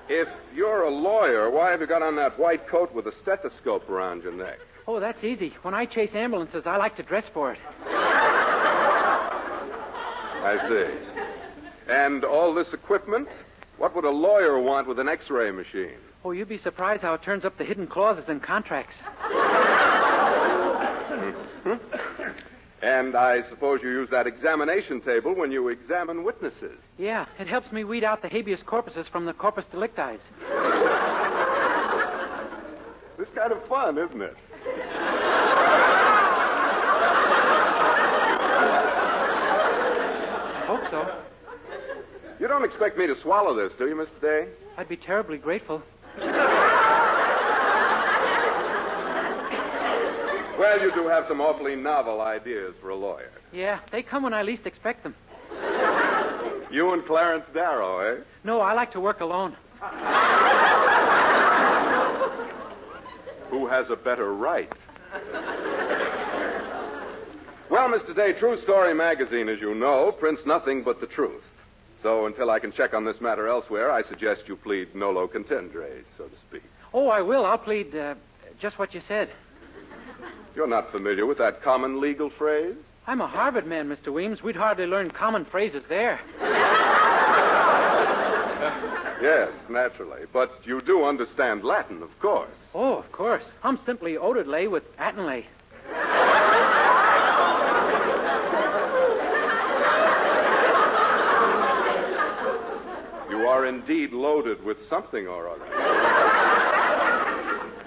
If 0.09 0.29
you're 0.55 0.83
a 0.83 0.91
lawyer, 0.91 1.51
why 1.51 1.71
have 1.71 1.81
you 1.81 1.87
got 1.87 2.03
on 2.03 2.17
that 2.17 2.39
white 2.39 2.67
coat 2.67 2.93
with 2.93 3.07
a 3.07 3.13
stethoscope 3.13 3.89
around 3.89 4.23
your 4.23 4.33
neck? 4.33 4.59
Oh, 4.89 4.99
that's 4.99 5.23
easy. 5.23 5.55
When 5.63 5.75
I 5.75 5.85
chase 5.87 6.15
ambulances, 6.15 6.67
I 6.67 6.77
like 6.77 6.97
to 6.97 7.03
dress 7.03 7.29
for 7.29 7.53
it. 7.53 7.61
I 10.43 10.57
see. 10.69 10.87
And 11.91 12.25
all 12.25 12.55
this 12.55 12.73
equipment? 12.73 13.29
What 13.77 13.97
would 13.97 14.05
a 14.05 14.11
lawyer 14.11 14.61
want 14.61 14.87
with 14.87 14.99
an 15.01 15.09
x-ray 15.09 15.51
machine? 15.51 15.99
Oh, 16.25 16.31
you'd 16.31 16.49
be 16.49 16.59
surprised 16.59 17.03
how 17.03 17.15
it 17.15 17.23
turns 17.23 17.45
up 17.45 17.59
the 17.59 17.65
hidden 17.65 17.87
clauses 17.87 18.29
in 18.29 18.41
contracts. 18.41 19.01
Hmm. 21.65 21.75
And 22.83 23.15
I 23.17 23.43
suppose 23.43 23.83
you 23.83 23.91
use 23.91 24.09
that 24.11 24.27
examination 24.27 25.01
table 25.01 25.35
when 25.35 25.51
you 25.53 25.69
examine 25.69 26.25
witnesses. 26.25 26.79
Yeah, 26.97 27.27
it 27.39 27.47
helps 27.47 27.73
me 27.73 27.85
weed 27.85 28.05
out 28.05 28.23
the 28.23 28.29
habeas 28.29 28.63
corpuses 28.63 29.09
from 29.09 29.27
the 29.27 29.33
corpus 29.33 29.67
delicti. 29.67 30.19
This 33.19 33.29
kind 33.35 33.53
of 33.53 33.63
fun, 33.67 33.99
isn't 33.99 34.23
it? 34.23 34.37
Hope 40.67 40.89
so. 40.91 41.21
You 42.41 42.49
don't 42.49 42.65
expect 42.65 42.97
me 42.97 43.07
to 43.07 43.15
swallow 43.15 43.55
this, 43.55 43.75
do 43.75 43.87
you, 43.87 43.95
Mr. 43.95 44.19
Day? 44.19 44.49
I'd 44.79 44.89
be 44.89 44.97
terribly 44.97 45.37
grateful. 45.37 45.83
Well, 50.59 50.81
you 50.81 50.91
do 50.93 51.07
have 51.07 51.27
some 51.27 51.43
awfully 51.43 51.77
novel 51.77 52.23
ideas 52.23 52.75
for 52.81 52.89
a 52.89 52.95
lawyer. 52.95 53.31
Yeah, 53.53 53.81
they 53.91 54.03
come 54.03 54.23
when 54.23 54.33
I 54.33 54.43
least 54.43 54.67
expect 54.67 55.03
them. 55.03 55.15
You 56.71 56.95
and 56.95 57.05
Clarence 57.05 57.45
Darrow, 57.53 57.99
eh? 58.01 58.23
No, 58.43 58.61
I 58.61 58.73
like 58.73 58.91
to 58.93 59.01
work 59.01 59.21
alone. 59.21 59.55
Who 63.51 63.67
has 63.67 63.91
a 63.91 63.97
better 63.97 64.33
right? 64.33 64.73
Well, 67.69 67.89
Mr. 67.89 68.15
Day, 68.17 68.33
True 68.33 68.57
Story 68.57 68.95
magazine, 68.95 69.51
as 69.51 69.61
you 69.61 69.75
know, 69.75 70.11
prints 70.13 70.47
nothing 70.47 70.83
but 70.83 71.01
the 71.01 71.07
truth. 71.07 71.45
So 72.03 72.27
until 72.27 72.51
I 72.51 72.59
can 72.59 72.73
check 72.73 72.95
on 72.95 73.05
this 73.05 73.21
matter 73.21 73.47
elsewhere, 73.47 73.91
I 73.91 74.03
suggest 74.03 74.49
you 74.49 74.57
plead 74.57 74.95
nolo 74.95 75.27
contendere, 75.27 76.03
so 76.17 76.25
to 76.25 76.37
speak. 76.37 76.63
Oh, 76.95 77.09
I 77.09 77.21
will. 77.21 77.45
I'll 77.45 77.59
plead 77.59 77.95
uh, 77.95 78.15
just 78.59 78.79
what 78.79 78.95
you 78.95 79.01
said. 79.01 79.29
You're 80.57 80.67
not 80.67 80.91
familiar 80.91 81.27
with 81.27 81.39
that 81.39 81.63
common 81.63 82.01
legal 82.01 82.31
phrase? 82.31 82.77
I'm 83.07 83.21
a 83.21 83.27
Harvard 83.27 83.67
man, 83.67 83.89
Mr. 83.89 84.13
Weems. 84.13 84.43
We'd 84.43 84.57
hardly 84.57 84.87
learn 84.87 85.11
common 85.11 85.45
phrases 85.45 85.85
there. 85.89 86.21
Yes, 89.21 89.53
naturally. 89.69 90.23
But 90.33 90.51
you 90.65 90.81
do 90.81 91.05
understand 91.05 91.63
Latin, 91.63 92.03
of 92.03 92.19
course. 92.21 92.57
Oh, 92.75 92.95
of 92.95 93.13
course. 93.13 93.45
I'm 93.63 93.79
simply 93.85 94.15
Odelay 94.15 94.71
with 94.71 94.85
Attenlay. 94.99 95.47
Indeed 103.71 104.13
loaded 104.13 104.63
with 104.65 104.89
something 104.89 105.27
or 105.29 105.49
other. 105.49 105.65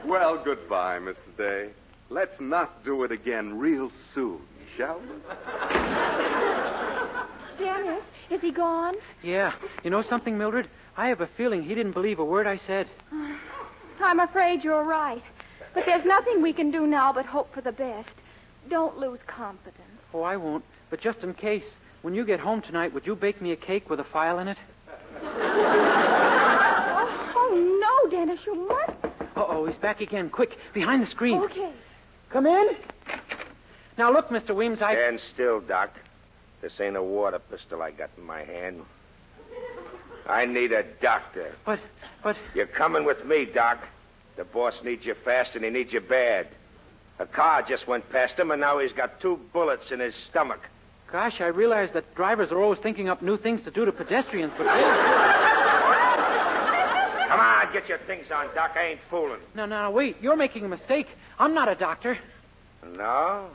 well, 0.05 0.37
goodbye, 0.37 0.97
Mr. 0.97 1.37
Day. 1.37 1.69
Let's 2.09 2.39
not 2.39 2.85
do 2.85 3.03
it 3.03 3.11
again 3.11 3.59
real 3.59 3.91
soon, 4.13 4.39
shall 4.77 4.99
we? 4.99 5.07
Dennis, 7.57 8.03
is 8.29 8.39
he 8.39 8.51
gone? 8.51 8.95
Yeah. 9.21 9.53
You 9.83 9.89
know 9.89 10.01
something, 10.01 10.37
Mildred? 10.37 10.69
I 10.95 11.09
have 11.09 11.19
a 11.19 11.27
feeling 11.27 11.63
he 11.63 11.75
didn't 11.75 11.91
believe 11.91 12.19
a 12.19 12.25
word 12.25 12.47
I 12.47 12.55
said. 12.55 12.87
Uh, 13.11 13.35
I'm 13.99 14.21
afraid 14.21 14.63
you're 14.63 14.85
right. 14.85 15.23
But 15.73 15.85
there's 15.85 16.05
nothing 16.05 16.41
we 16.41 16.53
can 16.53 16.71
do 16.71 16.87
now 16.87 17.11
but 17.11 17.25
hope 17.25 17.53
for 17.53 17.61
the 17.61 17.73
best. 17.73 18.13
Don't 18.69 18.97
lose 18.97 19.19
confidence. 19.27 20.01
Oh, 20.13 20.21
I 20.21 20.37
won't. 20.37 20.63
But 20.89 21.01
just 21.01 21.23
in 21.23 21.33
case, 21.33 21.73
when 22.03 22.15
you 22.15 22.23
get 22.23 22.39
home 22.39 22.61
tonight, 22.61 22.93
would 22.93 23.05
you 23.05 23.15
bake 23.15 23.41
me 23.41 23.51
a 23.51 23.57
cake 23.57 23.89
with 23.89 23.99
a 23.99 24.05
file 24.05 24.39
in 24.39 24.47
it? 24.47 24.57
Oh, 25.65 27.33
oh, 27.35 27.79
no, 27.81 28.09
Dennis, 28.09 28.45
you 28.45 28.55
must. 28.55 28.91
Uh 29.35 29.45
oh, 29.47 29.65
he's 29.65 29.77
back 29.77 30.01
again. 30.01 30.29
Quick, 30.29 30.57
behind 30.73 31.01
the 31.01 31.07
screen. 31.07 31.39
Okay. 31.41 31.71
Come 32.29 32.45
in. 32.45 32.69
Now, 33.97 34.11
look, 34.11 34.29
Mr. 34.29 34.55
Weems, 34.55 34.81
I. 34.81 34.95
Stand 34.95 35.19
still, 35.19 35.59
Doc. 35.59 35.91
This 36.61 36.79
ain't 36.79 36.95
a 36.95 37.03
water 37.03 37.39
pistol 37.39 37.81
I 37.81 37.91
got 37.91 38.09
in 38.17 38.23
my 38.23 38.43
hand. 38.43 38.81
I 40.27 40.45
need 40.45 40.71
a 40.71 40.83
doctor. 40.83 41.53
But, 41.65 41.79
but. 42.23 42.37
You're 42.55 42.65
coming 42.65 43.03
with 43.03 43.25
me, 43.25 43.45
Doc. 43.45 43.79
The 44.35 44.45
boss 44.45 44.83
needs 44.83 45.05
you 45.05 45.13
fast 45.13 45.55
and 45.55 45.63
he 45.63 45.69
needs 45.69 45.93
you 45.93 45.99
bad. 45.99 46.47
A 47.19 47.25
car 47.25 47.61
just 47.61 47.87
went 47.87 48.09
past 48.09 48.39
him 48.39 48.49
and 48.51 48.61
now 48.61 48.79
he's 48.79 48.93
got 48.93 49.19
two 49.19 49.39
bullets 49.51 49.91
in 49.91 49.99
his 49.99 50.15
stomach. 50.15 50.61
Gosh, 51.11 51.41
I 51.41 51.47
realize 51.47 51.91
that 51.91 52.15
drivers 52.15 52.51
are 52.51 52.59
always 52.59 52.79
thinking 52.79 53.09
up 53.09 53.21
new 53.21 53.37
things 53.37 53.61
to 53.63 53.71
do 53.71 53.85
to 53.85 53.91
pedestrians, 53.91 54.53
but 54.57 54.65
really. 54.65 55.42
Come 57.33 57.41
on, 57.41 57.73
get 57.73 57.89
your 57.89 57.97
things 57.97 58.29
on, 58.29 58.53
Doc. 58.53 58.73
I 58.75 58.89
ain't 58.89 58.99
fooling. 59.09 59.39
No, 59.55 59.65
no, 59.65 59.89
wait. 59.89 60.17
You're 60.21 60.35
making 60.35 60.65
a 60.65 60.67
mistake. 60.67 61.07
I'm 61.39 61.55
not 61.55 61.67
a 61.67 61.73
doctor. 61.73 62.15
No? 62.95 63.49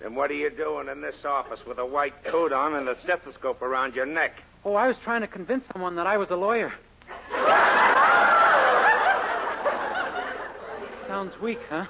Then 0.00 0.16
what 0.16 0.28
are 0.32 0.34
you 0.34 0.50
doing 0.50 0.88
in 0.88 1.02
this 1.02 1.24
office 1.24 1.64
with 1.64 1.78
a 1.78 1.86
white 1.86 2.24
coat 2.24 2.52
on 2.52 2.74
and 2.74 2.88
a 2.88 2.98
stethoscope 2.98 3.62
around 3.62 3.94
your 3.94 4.06
neck? 4.06 4.42
Oh, 4.64 4.74
I 4.74 4.88
was 4.88 4.98
trying 4.98 5.20
to 5.20 5.28
convince 5.28 5.66
someone 5.72 5.94
that 5.94 6.08
I 6.08 6.16
was 6.16 6.32
a 6.32 6.36
lawyer. 6.36 6.72
Sounds 11.06 11.40
weak, 11.40 11.60
huh? 11.70 11.86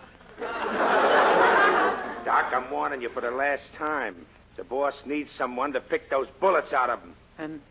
Doc, 2.27 2.53
I'm 2.53 2.71
warning 2.71 3.01
you 3.01 3.09
for 3.09 3.23
the 3.23 3.31
last 3.31 3.73
time. 3.73 4.27
The 4.59 4.65
boss 4.65 5.07
needs 5.07 5.31
someone 5.31 5.73
to 5.73 5.81
pick 5.81 6.11
those 6.11 6.27
bullets 6.41 6.75
out 6.75 6.91
of 6.91 7.01
him. 7.01 7.15
And 7.39 7.63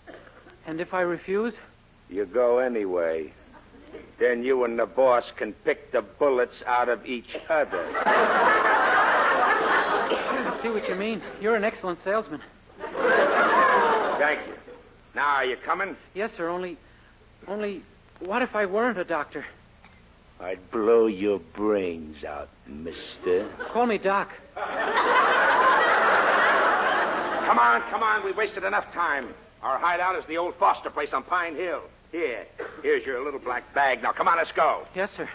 and 0.66 0.82
if 0.82 0.96
I 0.96 1.02
refuse? 1.02 1.54
You 2.10 2.26
go 2.26 2.60
anyway. 2.60 3.34
Then 4.20 4.44
you 4.44 4.64
and 4.64 4.78
the 4.80 4.86
boss 4.86 5.32
can 5.32 5.54
pick 5.54 5.92
the 5.92 6.02
bullets 6.02 6.64
out 6.66 6.90
of 6.90 7.06
each 7.06 7.38
other. 7.50 7.86
I 10.48 10.60
see 10.62 10.70
what 10.70 10.88
you 10.88 10.96
mean. 10.96 11.22
You're 11.42 11.56
an 11.56 11.64
excellent 11.64 12.02
salesman. 12.04 12.42
Thank 12.80 14.48
you. 14.48 14.54
Now, 15.14 15.36
are 15.36 15.46
you 15.46 15.58
coming? 15.58 15.96
Yes, 16.14 16.34
sir, 16.34 16.50
only 16.50 16.78
only 17.48 17.84
what 18.20 18.42
if 18.42 18.56
I 18.56 18.66
weren't 18.66 18.98
a 18.98 19.04
doctor? 19.04 19.46
I'd 20.40 20.72
blow 20.72 21.08
your 21.08 21.40
brains 21.40 22.24
out, 22.26 22.50
mister. 22.68 23.48
Call 23.72 23.86
me 23.86 23.98
Doc. 23.98 24.30
Come 27.46 27.60
on, 27.60 27.82
come 27.90 28.04
on. 28.04 28.26
We've 28.26 28.36
wasted 28.36 28.64
enough 28.66 28.92
time. 28.92 29.34
Our 29.62 29.78
hideout 29.78 30.18
is 30.18 30.26
the 30.26 30.38
old 30.38 30.56
Foster 30.56 30.90
place 30.90 31.14
on 31.14 31.24
Pine 31.24 31.56
Hill. 31.56 31.82
Here, 32.12 32.46
here's 32.82 33.06
your 33.06 33.24
little 33.24 33.40
black 33.40 33.74
bag. 33.74 34.02
Now, 34.02 34.12
come 34.12 34.28
on, 34.28 34.38
let's 34.38 34.52
go. 34.52 34.86
Yes, 34.96 35.12
sir. 35.12 35.30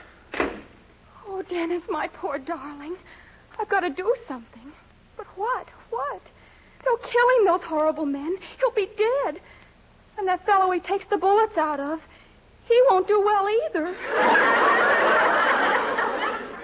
Oh, 1.27 1.43
Dennis, 1.49 1.83
my 1.89 2.09
poor 2.09 2.39
darling. 2.39 2.97
I've 3.59 3.69
got 3.69 3.81
to 3.81 3.91
do 3.91 4.15
something. 4.27 4.73
But 5.17 5.27
what? 5.37 5.69
What? 5.91 6.23
They'll 6.85 6.97
kill 6.99 7.29
him, 7.39 7.47
those 7.47 7.63
horrible 7.63 8.07
men. 8.07 8.37
He'll 8.59 8.71
be 8.73 8.89
dead. 8.97 9.41
And 10.19 10.27
that 10.29 10.47
fellow 10.47 10.71
he 10.71 10.81
takes 10.81 11.05
the 11.07 11.19
bullets 11.19 11.59
out 11.59 11.81
of, 11.81 12.01
he 12.69 12.81
won't 12.89 13.09
do 13.09 13.21
well 13.21 13.49
either. 13.49 13.89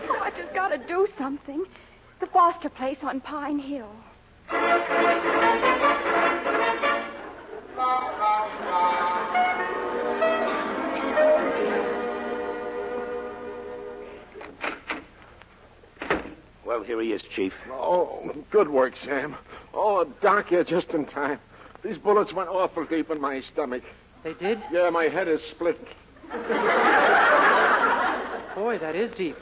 oh, 0.08 0.20
I 0.22 0.32
just 0.36 0.54
got 0.54 0.68
to 0.68 0.78
do 0.78 1.06
something. 1.18 1.64
The 2.20 2.26
Foster 2.26 2.70
place 2.70 3.02
on 3.02 3.20
Pine 3.20 3.58
Hill. 3.58 3.90
Well, 16.66 16.82
here 16.82 17.00
he 17.00 17.12
is, 17.12 17.22
Chief. 17.22 17.54
Oh, 17.70 18.32
good 18.50 18.68
work, 18.68 18.96
Sam. 18.96 19.36
Oh, 19.72 20.04
Doc, 20.20 20.50
you're 20.50 20.64
just 20.64 20.94
in 20.94 21.04
time. 21.06 21.38
These 21.82 21.96
bullets 21.98 22.32
went 22.32 22.48
awful 22.48 22.84
deep 22.84 23.08
in 23.10 23.20
my 23.20 23.40
stomach. 23.40 23.84
They 24.24 24.34
did? 24.34 24.60
Yeah, 24.72 24.90
my 24.90 25.04
head 25.04 25.28
is 25.28 25.40
split. 25.44 25.78
Boy, 28.56 28.78
that 28.78 28.96
is 28.96 29.12
deep. 29.12 29.36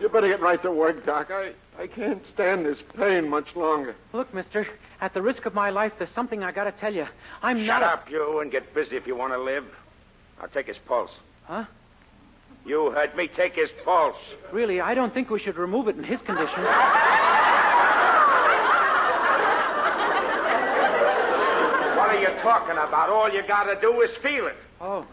You 0.00 0.08
better 0.08 0.28
get 0.28 0.40
right 0.40 0.60
to 0.62 0.70
work, 0.70 1.04
Doc. 1.04 1.30
I, 1.30 1.52
I 1.78 1.86
can't 1.86 2.24
stand 2.26 2.64
this 2.64 2.82
pain 2.96 3.28
much 3.28 3.54
longer. 3.56 3.94
Look, 4.14 4.32
mister, 4.32 4.66
at 5.02 5.12
the 5.12 5.20
risk 5.20 5.44
of 5.44 5.52
my 5.54 5.68
life, 5.70 5.92
there's 5.98 6.10
something 6.10 6.42
I 6.42 6.50
gotta 6.52 6.72
tell 6.72 6.94
you. 6.94 7.06
I'm 7.42 7.58
Shut 7.58 7.80
not 7.80 7.82
a- 7.82 7.86
up, 7.92 8.10
you, 8.10 8.40
and 8.40 8.50
get 8.50 8.72
busy 8.74 8.96
if 8.96 9.06
you 9.06 9.16
want 9.16 9.34
to 9.34 9.38
live. 9.38 9.64
I'll 10.40 10.48
take 10.48 10.66
his 10.66 10.78
pulse. 10.78 11.18
Huh? 11.44 11.64
You 12.66 12.90
heard 12.92 13.14
me. 13.16 13.28
Take 13.28 13.54
his 13.56 13.70
pulse. 13.84 14.16
Really, 14.52 14.80
I 14.80 14.94
don't 14.94 15.12
think 15.12 15.28
we 15.30 15.38
should 15.38 15.56
remove 15.56 15.88
it 15.88 15.96
in 15.96 16.04
his 16.04 16.22
condition. 16.22 16.64
What 21.96 22.08
are 22.10 22.20
you 22.20 22.28
talking 22.40 22.72
about? 22.76 23.08
All 23.10 23.30
you 23.32 23.42
got 23.46 23.64
to 23.64 23.80
do 23.80 24.00
is 24.02 24.10
feel 24.18 24.46
it. 24.46 24.56
Oh, 24.80 25.06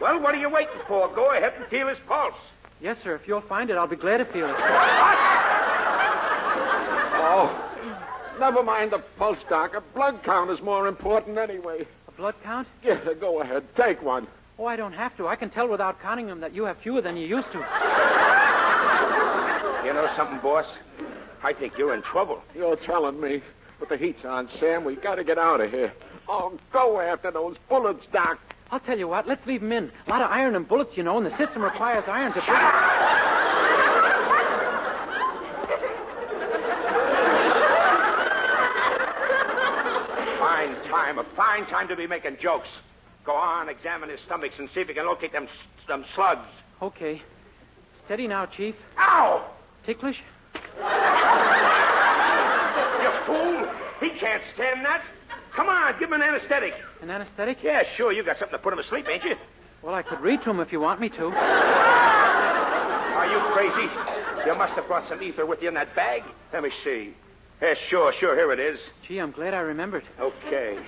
Well, 0.00 0.20
what 0.20 0.34
are 0.34 0.38
you 0.38 0.48
waiting 0.48 0.80
for? 0.86 1.08
Go 1.14 1.32
ahead 1.32 1.54
and 1.58 1.66
feel 1.66 1.88
his 1.88 1.98
pulse. 2.06 2.36
yes, 2.80 2.98
sir. 3.02 3.14
If 3.14 3.26
you'll 3.28 3.40
find 3.42 3.70
it, 3.70 3.76
I'll 3.76 3.86
be 3.86 3.96
glad 3.96 4.18
to 4.18 4.24
feel 4.24 4.48
it. 4.48 4.54
Oh, 7.30 7.64
Never 8.40 8.62
mind 8.62 8.92
the 8.92 9.00
pulse, 9.18 9.44
Doc. 9.48 9.74
A 9.74 9.80
blood 9.80 10.22
count 10.22 10.50
is 10.50 10.62
more 10.62 10.86
important 10.86 11.36
anyway. 11.38 11.84
A 12.06 12.12
blood 12.12 12.36
count? 12.44 12.68
Yeah, 12.84 13.00
go 13.20 13.40
ahead. 13.40 13.64
Take 13.74 14.00
one. 14.02 14.28
Oh, 14.60 14.66
I 14.66 14.74
don't 14.74 14.92
have 14.92 15.16
to. 15.18 15.28
I 15.28 15.36
can 15.36 15.50
tell 15.50 15.68
without 15.68 16.00
counting 16.02 16.26
them 16.26 16.40
that 16.40 16.52
you 16.52 16.64
have 16.64 16.78
fewer 16.78 17.00
than 17.00 17.16
you 17.16 17.28
used 17.28 17.52
to. 17.52 17.58
You 19.84 19.94
know 19.94 20.08
something, 20.16 20.40
boss? 20.40 20.66
I 21.44 21.52
think 21.52 21.78
you're 21.78 21.94
in 21.94 22.02
trouble. 22.02 22.42
You're 22.56 22.74
telling 22.74 23.20
me. 23.20 23.40
But 23.78 23.88
the 23.88 23.96
heat's 23.96 24.24
on, 24.24 24.48
Sam. 24.48 24.84
We've 24.84 25.00
gotta 25.00 25.22
get 25.22 25.38
out 25.38 25.60
of 25.60 25.70
here. 25.70 25.92
Oh, 26.28 26.58
go 26.72 27.00
after 27.00 27.30
those 27.30 27.56
bullets, 27.68 28.06
Doc. 28.06 28.40
I'll 28.72 28.80
tell 28.80 28.98
you 28.98 29.06
what. 29.06 29.28
Let's 29.28 29.46
leave 29.46 29.60
them 29.60 29.70
in. 29.70 29.92
A 30.08 30.10
lot 30.10 30.22
of 30.22 30.30
iron 30.32 30.56
and 30.56 30.66
bullets, 30.66 30.96
you 30.96 31.04
know, 31.04 31.16
and 31.16 31.24
the 31.24 31.36
system 31.36 31.62
requires 31.62 32.04
iron 32.08 32.32
to. 32.32 32.40
Fine 40.40 40.74
time, 40.90 41.18
a 41.18 41.24
fine 41.36 41.64
time 41.66 41.86
to 41.86 41.94
be 41.94 42.08
making 42.08 42.36
jokes. 42.38 42.80
Go 43.28 43.34
on, 43.34 43.68
examine 43.68 44.08
his 44.08 44.22
stomachs 44.22 44.58
and 44.58 44.70
see 44.70 44.80
if 44.80 44.88
you 44.88 44.94
can 44.94 45.04
locate 45.04 45.32
them, 45.32 45.46
them 45.86 46.02
slugs. 46.14 46.48
Okay. 46.80 47.20
Steady 48.06 48.26
now, 48.26 48.46
Chief. 48.46 48.74
Ow! 48.96 49.44
Ticklish? 49.84 50.22
You 50.54 50.60
fool! 53.26 53.68
He 54.00 54.08
can't 54.18 54.42
stand 54.54 54.82
that. 54.86 55.04
Come 55.52 55.68
on, 55.68 55.92
give 55.98 56.08
him 56.08 56.14
an 56.14 56.22
anesthetic. 56.22 56.72
An 57.02 57.10
anesthetic? 57.10 57.62
Yeah, 57.62 57.82
sure. 57.82 58.12
You 58.12 58.22
got 58.22 58.38
something 58.38 58.56
to 58.56 58.62
put 58.62 58.72
him 58.72 58.78
asleep, 58.78 59.06
ain't 59.10 59.24
you? 59.24 59.36
Well, 59.82 59.94
I 59.94 60.00
could 60.00 60.22
read 60.22 60.40
to 60.44 60.50
him 60.50 60.60
if 60.60 60.72
you 60.72 60.80
want 60.80 60.98
me 60.98 61.10
to. 61.10 61.26
Are 61.26 63.26
you 63.30 63.40
crazy? 63.52 63.90
You 64.46 64.54
must 64.54 64.72
have 64.72 64.86
brought 64.86 65.06
some 65.06 65.22
ether 65.22 65.44
with 65.44 65.60
you 65.60 65.68
in 65.68 65.74
that 65.74 65.94
bag. 65.94 66.22
Let 66.54 66.62
me 66.62 66.70
see. 66.82 67.12
Yeah, 67.60 67.74
sure, 67.74 68.10
sure. 68.10 68.34
Here 68.34 68.50
it 68.52 68.58
is. 68.58 68.80
Gee, 69.06 69.18
I'm 69.18 69.32
glad 69.32 69.52
I 69.52 69.60
remembered. 69.60 70.04
Okay. 70.18 70.78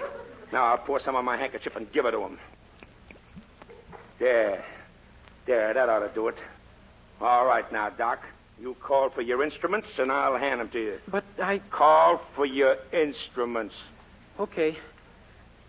Now 0.52 0.64
I'll 0.66 0.78
pour 0.78 0.98
some 0.98 1.16
on 1.16 1.24
my 1.24 1.36
handkerchief 1.36 1.76
and 1.76 1.90
give 1.92 2.06
it 2.06 2.12
to 2.12 2.20
him. 2.22 2.38
There. 4.18 4.64
There, 5.46 5.72
that 5.72 5.88
ought 5.88 6.00
to 6.00 6.10
do 6.14 6.28
it. 6.28 6.36
All 7.20 7.46
right 7.46 7.70
now, 7.72 7.90
Doc. 7.90 8.24
You 8.60 8.76
call 8.82 9.08
for 9.08 9.22
your 9.22 9.42
instruments, 9.42 9.88
and 9.98 10.12
I'll 10.12 10.36
hand 10.36 10.60
them 10.60 10.68
to 10.70 10.78
you. 10.78 10.98
But 11.08 11.24
I. 11.42 11.60
Call 11.70 12.20
for 12.34 12.44
your 12.44 12.76
instruments. 12.92 13.74
Okay. 14.38 14.76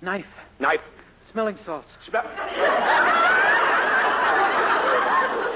Knife. 0.02 0.26
Knife. 0.60 0.82
Smelling 1.32 1.58
salts. 1.58 1.88
Smell. 2.06 2.26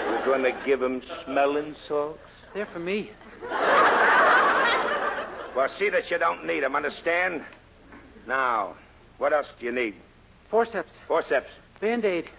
You're 0.10 0.26
going 0.26 0.44
to 0.44 0.56
give 0.66 0.82
him 0.82 1.02
smelling 1.26 1.76
salts? 1.88 2.20
They're 2.54 2.66
for 2.68 2.80
me. 2.80 3.12
Well, 5.56 5.70
see 5.70 5.90
that 5.90 6.10
you 6.10 6.18
don't 6.18 6.46
need 6.46 6.62
them, 6.64 6.76
understand? 6.76 7.44
Now, 8.28 8.76
what 9.18 9.34
else 9.34 9.48
do 9.60 9.66
you 9.66 9.72
need? 9.72 9.96
Forceps. 10.50 10.94
Forceps. 11.08 11.50
Band 11.82 12.06
aid. 12.06 12.30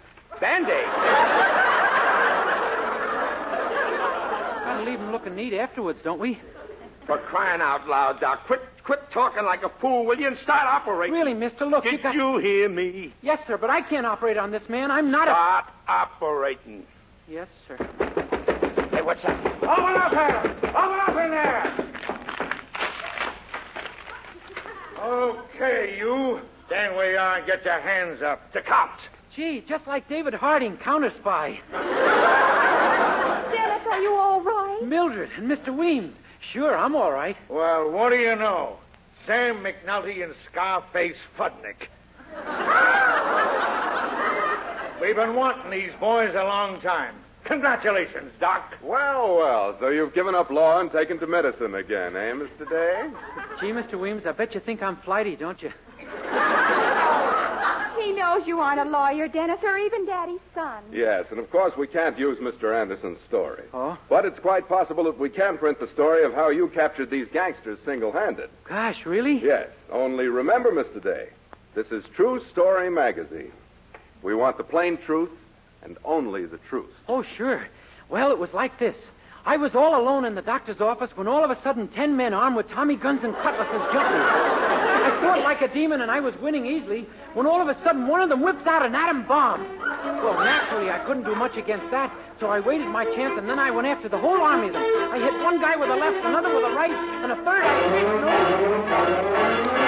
Band-aid. 0.41 0.85
Gotta 4.65 4.83
leave 4.85 4.99
him 4.99 5.13
looking 5.13 5.35
neat 5.35 5.55
afterwards, 5.55 6.01
don't 6.03 6.21
we? 6.21 6.39
For 7.07 7.19
crying 7.19 7.61
out 7.61 7.87
loud, 7.89 8.21
Doc. 8.21 8.47
Quit 8.47 8.61
quit 8.85 9.01
talking 9.11 9.45
like 9.45 9.63
a 9.63 9.69
fool, 9.81 10.05
will 10.05 10.19
you, 10.19 10.27
and 10.27 10.37
start 10.37 10.67
operating. 10.67 11.15
Really, 11.15 11.35
mister, 11.35 11.65
look, 11.65 11.85
Did 11.85 11.93
you 11.93 11.99
got. 12.03 12.15
you 12.15 12.39
hear 12.39 12.69
me? 12.69 13.13
Yes, 13.23 13.41
sir, 13.47 13.57
but 13.57 13.71
I 13.71 13.81
can't 13.81 14.05
operate 14.07 14.37
on 14.37 14.51
this 14.51 14.69
man. 14.69 14.91
I'm 14.91 15.11
not 15.11 15.29
a. 15.29 15.31
Start 15.31 15.65
operating. 15.89 16.85
Yes, 17.29 17.49
sir. 17.67 17.77
Hey, 18.91 19.03
what's 19.03 19.23
that? 19.23 19.47
Open 19.63 19.97
up 19.97 20.11
there! 20.13 20.41
Open 20.41 21.01
up 21.01 21.11
in 21.11 21.31
there! 21.31 21.73
Okay, 25.01 25.97
you. 25.99 26.41
Stand 26.67 26.97
where 26.97 27.13
you 27.13 27.19
are 27.19 27.37
and 27.39 27.47
get 27.47 27.65
your 27.65 27.81
hands 27.81 28.23
up. 28.23 28.53
The 28.53 28.61
cops. 28.61 29.03
Gee, 29.35 29.61
just 29.61 29.87
like 29.87 30.09
David 30.09 30.35
Harding, 30.35 30.77
counter 30.77 31.11
spy. 31.11 31.61
Dennis, 33.53 33.87
are 33.89 34.01
you 34.01 34.15
all 34.15 34.41
right? 34.41 34.81
Mildred 34.83 35.31
and 35.37 35.51
Mr. 35.51 35.77
Weems. 35.77 36.15
Sure, 36.41 36.77
I'm 36.77 36.97
all 36.97 37.13
right. 37.13 37.37
Well, 37.49 37.91
what 37.91 38.11
do 38.11 38.17
you 38.17 38.35
know? 38.35 38.79
Sam 39.27 39.65
McNulty 39.65 40.25
and 40.25 40.35
Scarface 40.51 41.17
Fudnick. 41.39 41.89
We've 45.01 45.17
been 45.17 45.35
wanting 45.35 45.71
these 45.71 45.93
boys 46.01 46.35
a 46.35 46.45
long 46.45 46.81
time. 46.81 47.15
Congratulations, 47.45 48.33
Doc. 48.41 48.75
Well, 48.83 49.37
well, 49.37 49.77
so 49.79 49.89
you've 49.91 50.15
given 50.15 50.35
up 50.35 50.51
law 50.51 50.81
and 50.81 50.91
taken 50.91 51.19
to 51.21 51.27
medicine 51.29 51.77
again, 51.77 52.17
eh, 52.17 52.33
Mr. 52.33 52.69
Day? 52.69 53.09
Gee, 53.61 53.69
Mr. 53.69 54.01
Weems, 54.01 54.27
I 54.27 54.33
bet 54.33 54.55
you 54.55 54.61
think 54.61 54.83
I'm 54.83 54.97
flighty, 54.97 55.37
don't 55.37 55.63
you? 55.63 55.71
He 58.27 58.33
knows 58.39 58.49
you 58.49 58.59
aren't 58.59 58.81
a 58.81 58.91
lawyer, 58.91 59.29
Dennis, 59.29 59.61
or 59.63 59.79
even 59.79 60.05
Daddy's 60.05 60.41
son. 60.53 60.83
Yes, 60.91 61.27
and 61.31 61.39
of 61.39 61.49
course 61.49 61.77
we 61.77 61.87
can't 61.87 62.19
use 62.19 62.39
Mr. 62.39 62.75
Anderson's 62.75 63.21
story. 63.21 63.63
Oh? 63.73 63.97
But 64.09 64.25
it's 64.25 64.41
quite 64.41 64.69
possible 64.69 65.05
that 65.05 65.17
we 65.19 65.31
can 65.31 65.57
print 65.59 65.79
the 65.79 65.87
story 65.87 66.25
of 66.25 66.35
how 66.35 66.49
you 66.49 66.69
captured 66.69 67.09
these 67.09 67.29
gangsters 67.29 67.79
single-handed. 67.85 68.51
Gosh, 68.65 69.07
really? 69.07 69.39
Yes. 69.39 69.69
Only 69.93 70.27
remember, 70.27 70.73
Mr. 70.73 71.01
Day, 71.01 71.29
this 71.75 71.93
is 71.93 72.05
True 72.17 72.41
Story 72.41 72.91
Magazine. 72.91 73.53
We 74.23 74.35
want 74.35 74.57
the 74.57 74.65
plain 74.65 74.99
truth 74.99 75.31
and 75.83 75.97
only 76.05 76.47
the 76.47 76.59
truth. 76.59 76.93
Oh, 77.09 77.23
sure. 77.23 77.69
Well, 78.09 78.33
it 78.33 78.39
was 78.39 78.53
like 78.53 78.81
this. 78.81 79.07
I 79.47 79.57
was 79.57 79.75
all 79.77 80.01
alone 80.01 80.25
in 80.25 80.35
the 80.35 80.43
doctor's 80.43 80.81
office 80.81 81.17
when 81.17 81.29
all 81.29 81.45
of 81.45 81.53
a 81.53 81.55
sudden 81.55 81.87
ten 81.87 82.17
men 82.17 82.35
armed 82.35 82.57
with 82.57 82.69
Tommy 82.69 82.97
guns 82.97 83.23
and 83.23 83.33
cutlasses 83.37 83.81
jumped 83.93 84.11
me. 84.11 84.19
I 84.19 85.21
fought 85.23 85.39
like 85.45 85.63
a 85.63 85.69
demon 85.69 86.01
and 86.01 86.11
I 86.11 86.19
was 86.19 86.37
winning 86.39 86.67
easily 86.67 87.07
when 87.35 87.47
all 87.47 87.61
of 87.63 87.69
a 87.69 87.81
sudden 87.85 88.09
one 88.09 88.21
of 88.21 88.29
them 88.29 88.43
whips 88.43 88.67
out 88.67 88.85
an 88.85 88.97
atom 88.97 89.25
bomb. 89.29 89.65
Well, 89.79 90.41
naturally, 90.41 90.91
I 90.91 90.99
couldn't 91.07 91.23
do 91.23 91.37
much 91.37 91.57
against 91.57 91.89
that, 91.93 92.13
so 92.41 92.49
I 92.49 92.59
waited 92.59 92.89
my 92.89 93.05
chance 93.05 93.39
and 93.39 93.49
then 93.49 93.61
I 93.61 93.71
went 93.71 93.87
after 93.87 94.09
the 94.09 94.19
whole 94.19 94.43
army 94.43 94.67
of 94.67 94.73
them. 94.73 94.83
I 94.83 95.19
hit 95.21 95.33
one 95.45 95.61
guy 95.61 95.77
with 95.77 95.91
a 95.91 95.95
left, 95.97 96.27
another 96.27 96.53
with 96.53 96.65
a 96.65 96.75
right, 96.75 96.91
and 96.91 97.31
a 97.31 97.37
third 97.37 97.63
I... 99.79 99.86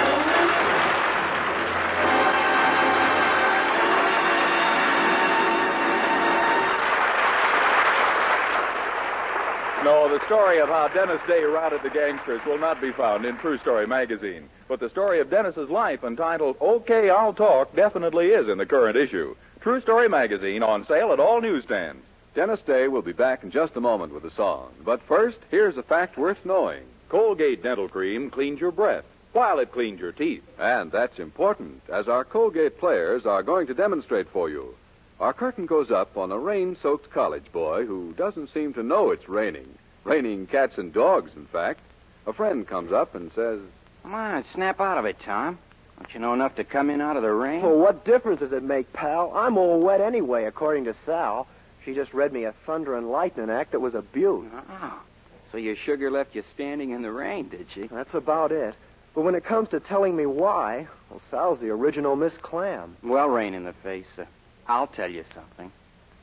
No, 9.83 10.09
the 10.09 10.23
story 10.25 10.59
of 10.59 10.67
how 10.67 10.89
Dennis 10.89 11.21
Day 11.25 11.43
routed 11.43 11.81
the 11.83 11.89
gangsters 11.89 12.43
will 12.45 12.57
not 12.57 12.81
be 12.81 12.91
found 12.91 13.25
in 13.25 13.37
True 13.37 13.57
Story 13.57 13.87
magazine. 13.87 14.49
But 14.67 14.81
the 14.81 14.89
story 14.89 15.21
of 15.21 15.29
Dennis's 15.29 15.69
life, 15.69 16.03
entitled 16.03 16.57
"Okay, 16.61 17.09
I'll 17.09 17.33
Talk," 17.33 17.73
definitely 17.75 18.31
is 18.31 18.49
in 18.49 18.57
the 18.57 18.65
current 18.65 18.97
issue. 18.97 19.35
True 19.61 19.79
Story 19.79 20.09
magazine 20.09 20.63
on 20.63 20.83
sale 20.83 21.13
at 21.13 21.19
all 21.19 21.39
newsstands. 21.39 22.03
Dennis 22.35 22.61
Day 22.61 22.89
will 22.89 23.01
be 23.01 23.13
back 23.13 23.43
in 23.43 23.51
just 23.51 23.77
a 23.77 23.81
moment 23.81 24.13
with 24.13 24.25
a 24.25 24.31
song. 24.31 24.73
But 24.83 25.01
first, 25.03 25.39
here's 25.49 25.77
a 25.77 25.83
fact 25.83 26.17
worth 26.17 26.45
knowing. 26.45 26.83
Colgate 27.07 27.63
Dental 27.63 27.87
Cream 27.87 28.29
cleans 28.29 28.59
your 28.59 28.71
breath 28.71 29.05
while 29.31 29.59
it 29.59 29.71
cleans 29.71 30.01
your 30.01 30.11
teeth. 30.11 30.43
And 30.59 30.91
that's 30.91 31.19
important, 31.19 31.81
as 31.87 32.07
our 32.07 32.25
Colgate 32.25 32.77
players 32.79 33.25
are 33.25 33.43
going 33.43 33.67
to 33.67 33.73
demonstrate 33.73 34.27
for 34.27 34.49
you. 34.49 34.75
Our 35.19 35.33
curtain 35.33 35.65
goes 35.65 35.91
up 35.91 36.15
on 36.15 36.31
a 36.31 36.39
rain 36.39 36.75
soaked 36.75 37.09
college 37.09 37.51
boy 37.51 37.85
who 37.85 38.13
doesn't 38.13 38.51
seem 38.51 38.73
to 38.73 38.83
know 38.83 39.11
it's 39.11 39.27
raining. 39.27 39.67
Raining 40.05 40.47
cats 40.47 40.77
and 40.77 40.93
dogs, 40.93 41.31
in 41.35 41.45
fact. 41.47 41.81
A 42.25 42.31
friend 42.31 42.65
comes 42.65 42.93
up 42.93 43.15
and 43.15 43.31
says, 43.33 43.59
Come 44.03 44.13
on, 44.13 44.43
snap 44.45 44.79
out 44.79 44.97
of 44.97 45.05
it, 45.05 45.19
Tom. 45.19 45.59
Don't 45.97 46.13
you 46.13 46.21
know 46.21 46.33
enough 46.33 46.55
to 46.55 46.63
come 46.63 46.89
in 46.89 47.01
out 47.01 47.17
of 47.17 47.23
the 47.23 47.31
rain? 47.31 47.61
Well, 47.61 47.77
what 47.77 48.05
difference 48.05 48.39
does 48.39 48.53
it 48.53 48.63
make, 48.63 48.93
pal? 48.93 49.33
I'm 49.35 49.57
all 49.57 49.81
wet 49.81 49.99
anyway, 49.99 50.45
according 50.45 50.85
to 50.85 50.93
Sal. 51.05 51.47
She 51.83 51.93
just 51.93 52.13
read 52.13 52.31
me 52.31 52.45
a 52.45 52.53
thunder 52.65 52.95
and 52.95 53.09
lightning 53.09 53.49
act 53.49 53.71
that 53.71 53.81
was 53.81 53.95
a 53.95 54.01
beaut. 54.01 54.49
Oh, 54.69 55.01
so 55.51 55.57
your 55.57 55.75
sugar 55.75 56.09
left 56.09 56.33
you 56.33 56.43
standing 56.43 56.91
in 56.91 57.01
the 57.01 57.11
rain, 57.11 57.49
did 57.49 57.67
she? 57.69 57.87
That's 57.87 58.13
about 58.13 58.53
it. 58.53 58.73
But 59.13 59.21
when 59.21 59.35
it 59.35 59.43
comes 59.43 59.67
to 59.69 59.81
telling 59.81 60.15
me 60.15 60.25
why, 60.25 60.87
well, 61.09 61.21
Sal's 61.29 61.59
the 61.59 61.69
original 61.71 62.15
Miss 62.15 62.37
Clam. 62.37 62.95
Well, 63.03 63.27
rain 63.27 63.53
in 63.53 63.65
the 63.65 63.73
face. 63.73 64.07
Uh, 64.17 64.25
I'll 64.69 64.87
tell 64.87 65.09
you 65.09 65.23
something. 65.33 65.71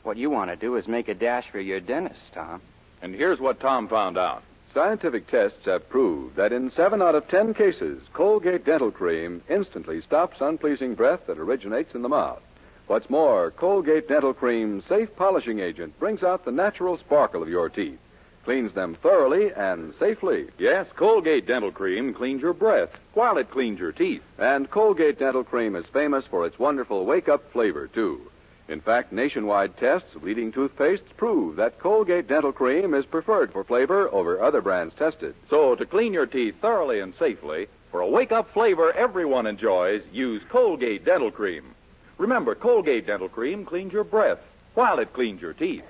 What 0.04 0.16
you 0.16 0.30
want 0.30 0.50
to 0.50 0.56
do 0.56 0.76
is 0.76 0.86
make 0.86 1.08
a 1.08 1.14
dash 1.14 1.50
for 1.50 1.58
your 1.58 1.80
dentist, 1.80 2.32
Tom. 2.32 2.62
And 3.02 3.12
here's 3.12 3.40
what 3.40 3.58
Tom 3.58 3.88
found 3.88 4.16
out. 4.16 4.44
Scientific 4.72 5.26
tests 5.26 5.64
have 5.64 5.88
proved 5.88 6.36
that 6.36 6.52
in 6.52 6.70
seven 6.70 7.02
out 7.02 7.16
of 7.16 7.26
ten 7.26 7.54
cases, 7.54 8.00
Colgate 8.12 8.64
Dental 8.64 8.92
Cream 8.92 9.42
instantly 9.48 10.00
stops 10.00 10.40
unpleasing 10.40 10.94
breath 10.94 11.26
that 11.26 11.40
originates 11.40 11.96
in 11.96 12.02
the 12.02 12.08
mouth. 12.08 12.40
What's 12.86 13.10
more, 13.10 13.50
Colgate 13.50 14.06
Dental 14.06 14.32
Cream's 14.32 14.84
safe 14.84 15.14
polishing 15.16 15.58
agent 15.58 15.98
brings 15.98 16.22
out 16.22 16.44
the 16.44 16.52
natural 16.52 16.96
sparkle 16.96 17.42
of 17.42 17.48
your 17.48 17.68
teeth, 17.68 17.98
cleans 18.44 18.72
them 18.74 18.96
thoroughly 19.02 19.52
and 19.54 19.92
safely. 19.96 20.46
Yes, 20.56 20.86
Colgate 20.94 21.46
Dental 21.48 21.72
Cream 21.72 22.14
cleans 22.14 22.42
your 22.42 22.52
breath 22.52 22.90
while 23.12 23.38
it 23.38 23.50
cleans 23.50 23.80
your 23.80 23.90
teeth. 23.90 24.22
And 24.38 24.70
Colgate 24.70 25.18
Dental 25.18 25.42
Cream 25.42 25.74
is 25.74 25.86
famous 25.86 26.26
for 26.28 26.46
its 26.46 26.60
wonderful 26.60 27.04
wake 27.04 27.28
up 27.28 27.50
flavor, 27.50 27.88
too. 27.88 28.30
In 28.68 28.80
fact, 28.80 29.12
nationwide 29.12 29.76
tests 29.76 30.14
of 30.16 30.24
leading 30.24 30.50
toothpastes 30.50 31.16
prove 31.16 31.56
that 31.56 31.78
Colgate 31.78 32.26
Dental 32.26 32.52
Cream 32.52 32.94
is 32.94 33.06
preferred 33.06 33.52
for 33.52 33.62
flavor 33.62 34.12
over 34.12 34.42
other 34.42 34.60
brands 34.60 34.94
tested. 34.94 35.34
So, 35.48 35.76
to 35.76 35.86
clean 35.86 36.12
your 36.12 36.26
teeth 36.26 36.56
thoroughly 36.60 36.98
and 36.98 37.14
safely, 37.14 37.68
for 37.92 38.00
a 38.00 38.08
wake 38.08 38.32
up 38.32 38.52
flavor 38.52 38.92
everyone 38.92 39.46
enjoys, 39.46 40.02
use 40.12 40.42
Colgate 40.48 41.04
Dental 41.04 41.30
Cream. 41.30 41.74
Remember, 42.18 42.54
Colgate 42.54 43.06
Dental 43.06 43.28
Cream 43.28 43.64
cleans 43.64 43.92
your 43.92 44.04
breath 44.04 44.40
while 44.74 44.98
it 44.98 45.12
cleans 45.12 45.40
your 45.40 45.52
teeth. 45.52 45.84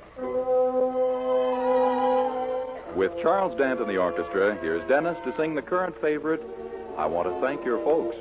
With 2.94 3.20
Charles 3.20 3.56
Dant 3.58 3.80
and 3.80 3.88
the 3.88 3.98
orchestra, 3.98 4.56
here's 4.60 4.86
Dennis 4.88 5.18
to 5.24 5.34
sing 5.36 5.54
the 5.54 5.62
current 5.62 6.00
favorite, 6.00 6.42
I 6.96 7.06
Want 7.06 7.28
to 7.28 7.40
Thank 7.40 7.64
Your 7.64 7.78
Folks. 7.84 8.16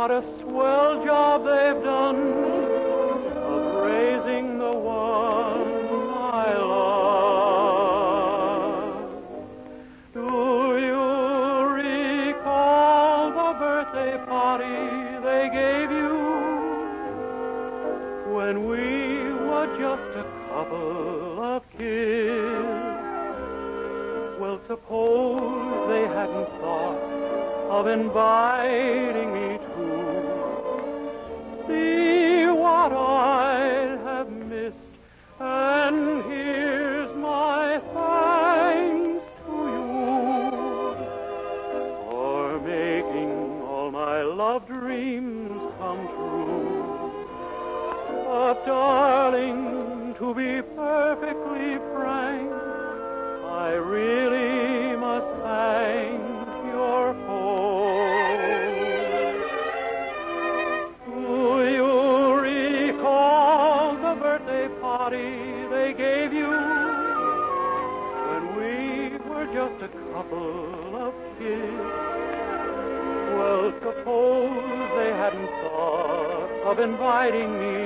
What 0.00 0.10
a 0.10 0.22
swell 0.40 1.04
job 1.04 1.44
they've 1.44 1.82
done 1.84 2.20
of 3.36 3.84
raising 3.84 4.58
the 4.58 4.72
one 4.72 5.68
I 6.42 6.54
love. 6.74 7.90
Do 10.14 10.30
you 10.88 11.04
recall 11.84 13.30
the 13.40 13.50
birthday 13.58 14.14
party 14.24 14.78
they 15.22 15.44
gave 15.52 15.90
you 15.90 16.16
when 18.34 18.54
we 18.70 18.84
were 19.48 19.68
just 19.78 20.10
a 20.16 20.24
couple 20.48 21.42
of 21.42 21.60
kids? 21.76 22.88
Well, 24.40 24.58
suppose 24.66 25.88
they 25.90 26.04
hadn't 26.06 26.48
thought 26.62 27.00
of 27.70 27.86
inviting 27.86 29.28
me 29.34 29.39
darling, 48.70 50.14
to 50.16 50.32
be 50.32 50.62
perfectly 50.76 51.70
frank, 51.92 52.52
I 53.66 53.70
really 53.72 54.96
must 54.96 55.26
thank 55.42 56.22
your 56.76 57.06
folks. 57.26 58.70
Do 61.04 61.68
you 61.78 61.94
recall 62.38 63.96
the 64.06 64.14
birthday 64.22 64.68
party 64.80 65.32
they 65.74 65.92
gave 65.92 66.32
you 66.32 66.52
when 68.28 68.44
we 68.58 68.74
were 69.28 69.48
just 69.52 69.78
a 69.82 69.90
couple 70.12 70.94
of 71.06 71.12
kids? 71.40 71.90
Well, 73.34 73.72
suppose 73.82 74.90
they 74.96 75.10
hadn't 75.22 75.50
thought 75.62 76.50
of 76.70 76.78
inviting 76.78 77.50
me 77.58 77.79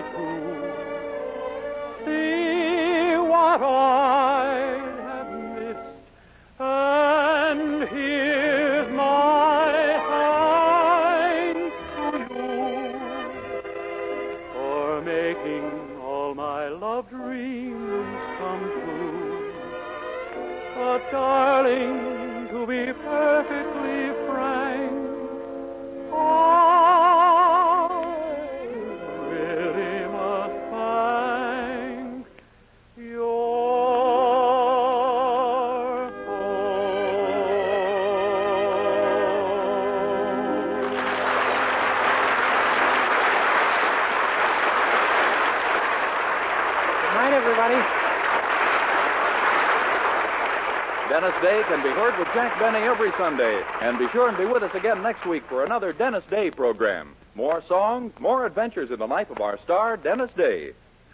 Dennis 51.14 51.40
Day 51.42 51.62
can 51.68 51.80
be 51.80 51.90
heard 51.90 52.18
with 52.18 52.26
Jack 52.34 52.58
Benny 52.58 52.80
every 52.80 53.12
Sunday. 53.12 53.62
And 53.80 53.96
be 54.00 54.08
sure 54.08 54.28
and 54.28 54.36
be 54.36 54.46
with 54.46 54.64
us 54.64 54.74
again 54.74 55.00
next 55.00 55.24
week 55.24 55.44
for 55.48 55.64
another 55.64 55.92
Dennis 55.92 56.24
Day 56.28 56.50
program. 56.50 57.14
More 57.36 57.62
songs, 57.68 58.12
more 58.18 58.44
adventures 58.44 58.90
in 58.90 58.98
the 58.98 59.06
life 59.06 59.30
of 59.30 59.40
our 59.40 59.56
star, 59.60 59.96
Dennis 59.96 60.32
Day. 60.32 60.72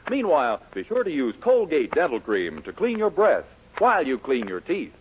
Meanwhile, 0.08 0.62
be 0.72 0.84
sure 0.84 1.04
to 1.04 1.10
use 1.10 1.34
Colgate 1.42 1.90
Dental 1.90 2.18
Cream 2.18 2.62
to 2.62 2.72
clean 2.72 2.96
your 2.96 3.10
breath 3.10 3.44
while 3.76 4.06
you 4.06 4.16
clean 4.16 4.48
your 4.48 4.60
teeth. 4.60 4.94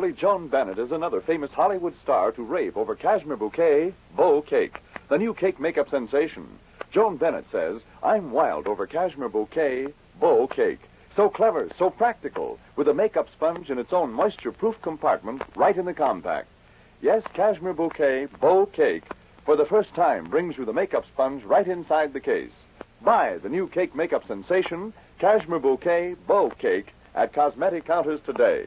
Lovely 0.00 0.14
Joan 0.14 0.48
Bennett 0.48 0.78
is 0.78 0.92
another 0.92 1.20
famous 1.20 1.52
Hollywood 1.52 1.94
star 1.94 2.32
to 2.32 2.42
rave 2.42 2.78
over 2.78 2.94
Cashmere 2.94 3.36
Bouquet 3.36 3.92
bow 4.16 4.40
Cake, 4.40 4.78
the 5.10 5.18
new 5.18 5.34
cake 5.34 5.60
makeup 5.60 5.90
sensation. 5.90 6.48
Joan 6.90 7.18
Bennett 7.18 7.46
says, 7.50 7.84
I'm 8.02 8.30
wild 8.30 8.66
over 8.66 8.86
Cashmere 8.86 9.28
Bouquet 9.28 9.88
bow 10.18 10.46
Cake. 10.46 10.80
So 11.14 11.28
clever, 11.28 11.68
so 11.76 11.90
practical, 11.90 12.58
with 12.76 12.88
a 12.88 12.94
makeup 12.94 13.28
sponge 13.28 13.70
in 13.70 13.76
its 13.78 13.92
own 13.92 14.10
moisture-proof 14.10 14.80
compartment 14.80 15.42
right 15.54 15.76
in 15.76 15.84
the 15.84 15.92
compact. 15.92 16.48
Yes, 17.02 17.22
Cashmere 17.34 17.74
Bouquet 17.74 18.26
bow 18.40 18.64
Cake, 18.72 19.04
for 19.44 19.54
the 19.54 19.66
first 19.66 19.94
time, 19.94 20.30
brings 20.30 20.56
you 20.56 20.64
the 20.64 20.72
makeup 20.72 21.04
sponge 21.04 21.44
right 21.44 21.68
inside 21.68 22.14
the 22.14 22.20
case. 22.20 22.56
Buy 23.02 23.36
the 23.36 23.50
new 23.50 23.68
cake 23.68 23.94
makeup 23.94 24.26
sensation, 24.26 24.94
Cashmere 25.18 25.58
Bouquet 25.58 26.14
bow 26.26 26.48
Cake, 26.48 26.94
at 27.14 27.34
cosmetic 27.34 27.84
counters 27.84 28.22
today. 28.22 28.66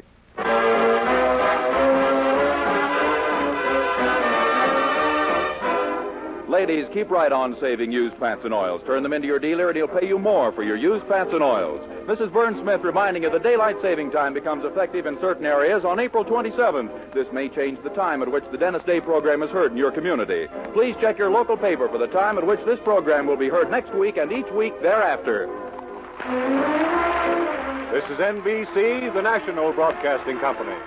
Ladies, 6.63 6.88
keep 6.93 7.10
right 7.12 7.34
on 7.34 7.58
saving 7.60 7.91
used 7.91 8.15
fats 8.15 8.45
and 8.45 8.54
oils. 8.54 8.82
Turn 8.86 9.04
them 9.04 9.12
into 9.12 9.28
your 9.28 9.38
dealer 9.38 9.67
and 9.67 9.76
he'll 9.76 9.86
pay 9.86 10.08
you 10.08 10.17
more 10.17 10.49
for 10.54 10.63
your 10.63 10.78
used 10.78 11.06
fats 11.08 11.34
and 11.34 11.43
oils. 11.43 11.82
Mrs. 12.08 12.32
Burns 12.32 12.58
Smith 12.62 12.80
reminding 12.84 13.23
you 13.23 13.30
the 13.30 13.38
daylight 13.38 13.76
saving 13.82 14.12
time 14.12 14.34
becomes 14.34 14.63
effective 14.63 15.06
in 15.06 15.19
certain 15.19 15.45
areas 15.45 15.84
on 15.84 15.99
April 15.99 16.23
27th. 16.23 17.13
This 17.13 17.28
may 17.34 17.49
change 17.49 17.84
the 17.84 17.89
time 17.89 18.21
at 18.21 18.32
which 18.32 18.45
the 18.49 18.58
Dennis 18.58 18.82
Day 18.84 19.02
program 19.02 19.43
is 19.43 19.49
heard 19.49 19.73
in 19.73 19.78
your 19.78 19.91
community. 19.91 20.47
Please 20.71 20.95
check 21.02 21.17
your 21.17 21.30
local 21.30 21.58
paper 21.58 21.89
for 21.89 21.97
the 21.97 22.08
time 22.08 22.38
at 22.38 22.47
which 22.47 22.63
this 22.63 22.80
program 22.80 23.28
will 23.28 23.36
be 23.36 23.49
heard 23.49 23.69
next 23.69 23.93
week 23.93 24.15
and 24.15 24.32
each 24.32 24.49
week 24.52 24.82
thereafter. 24.82 25.47
This 27.91 28.06
is 28.06 28.19
NBC, 28.19 29.13
the 29.13 29.21
national 29.21 29.73
broadcasting 29.73 30.39
company. 30.39 30.78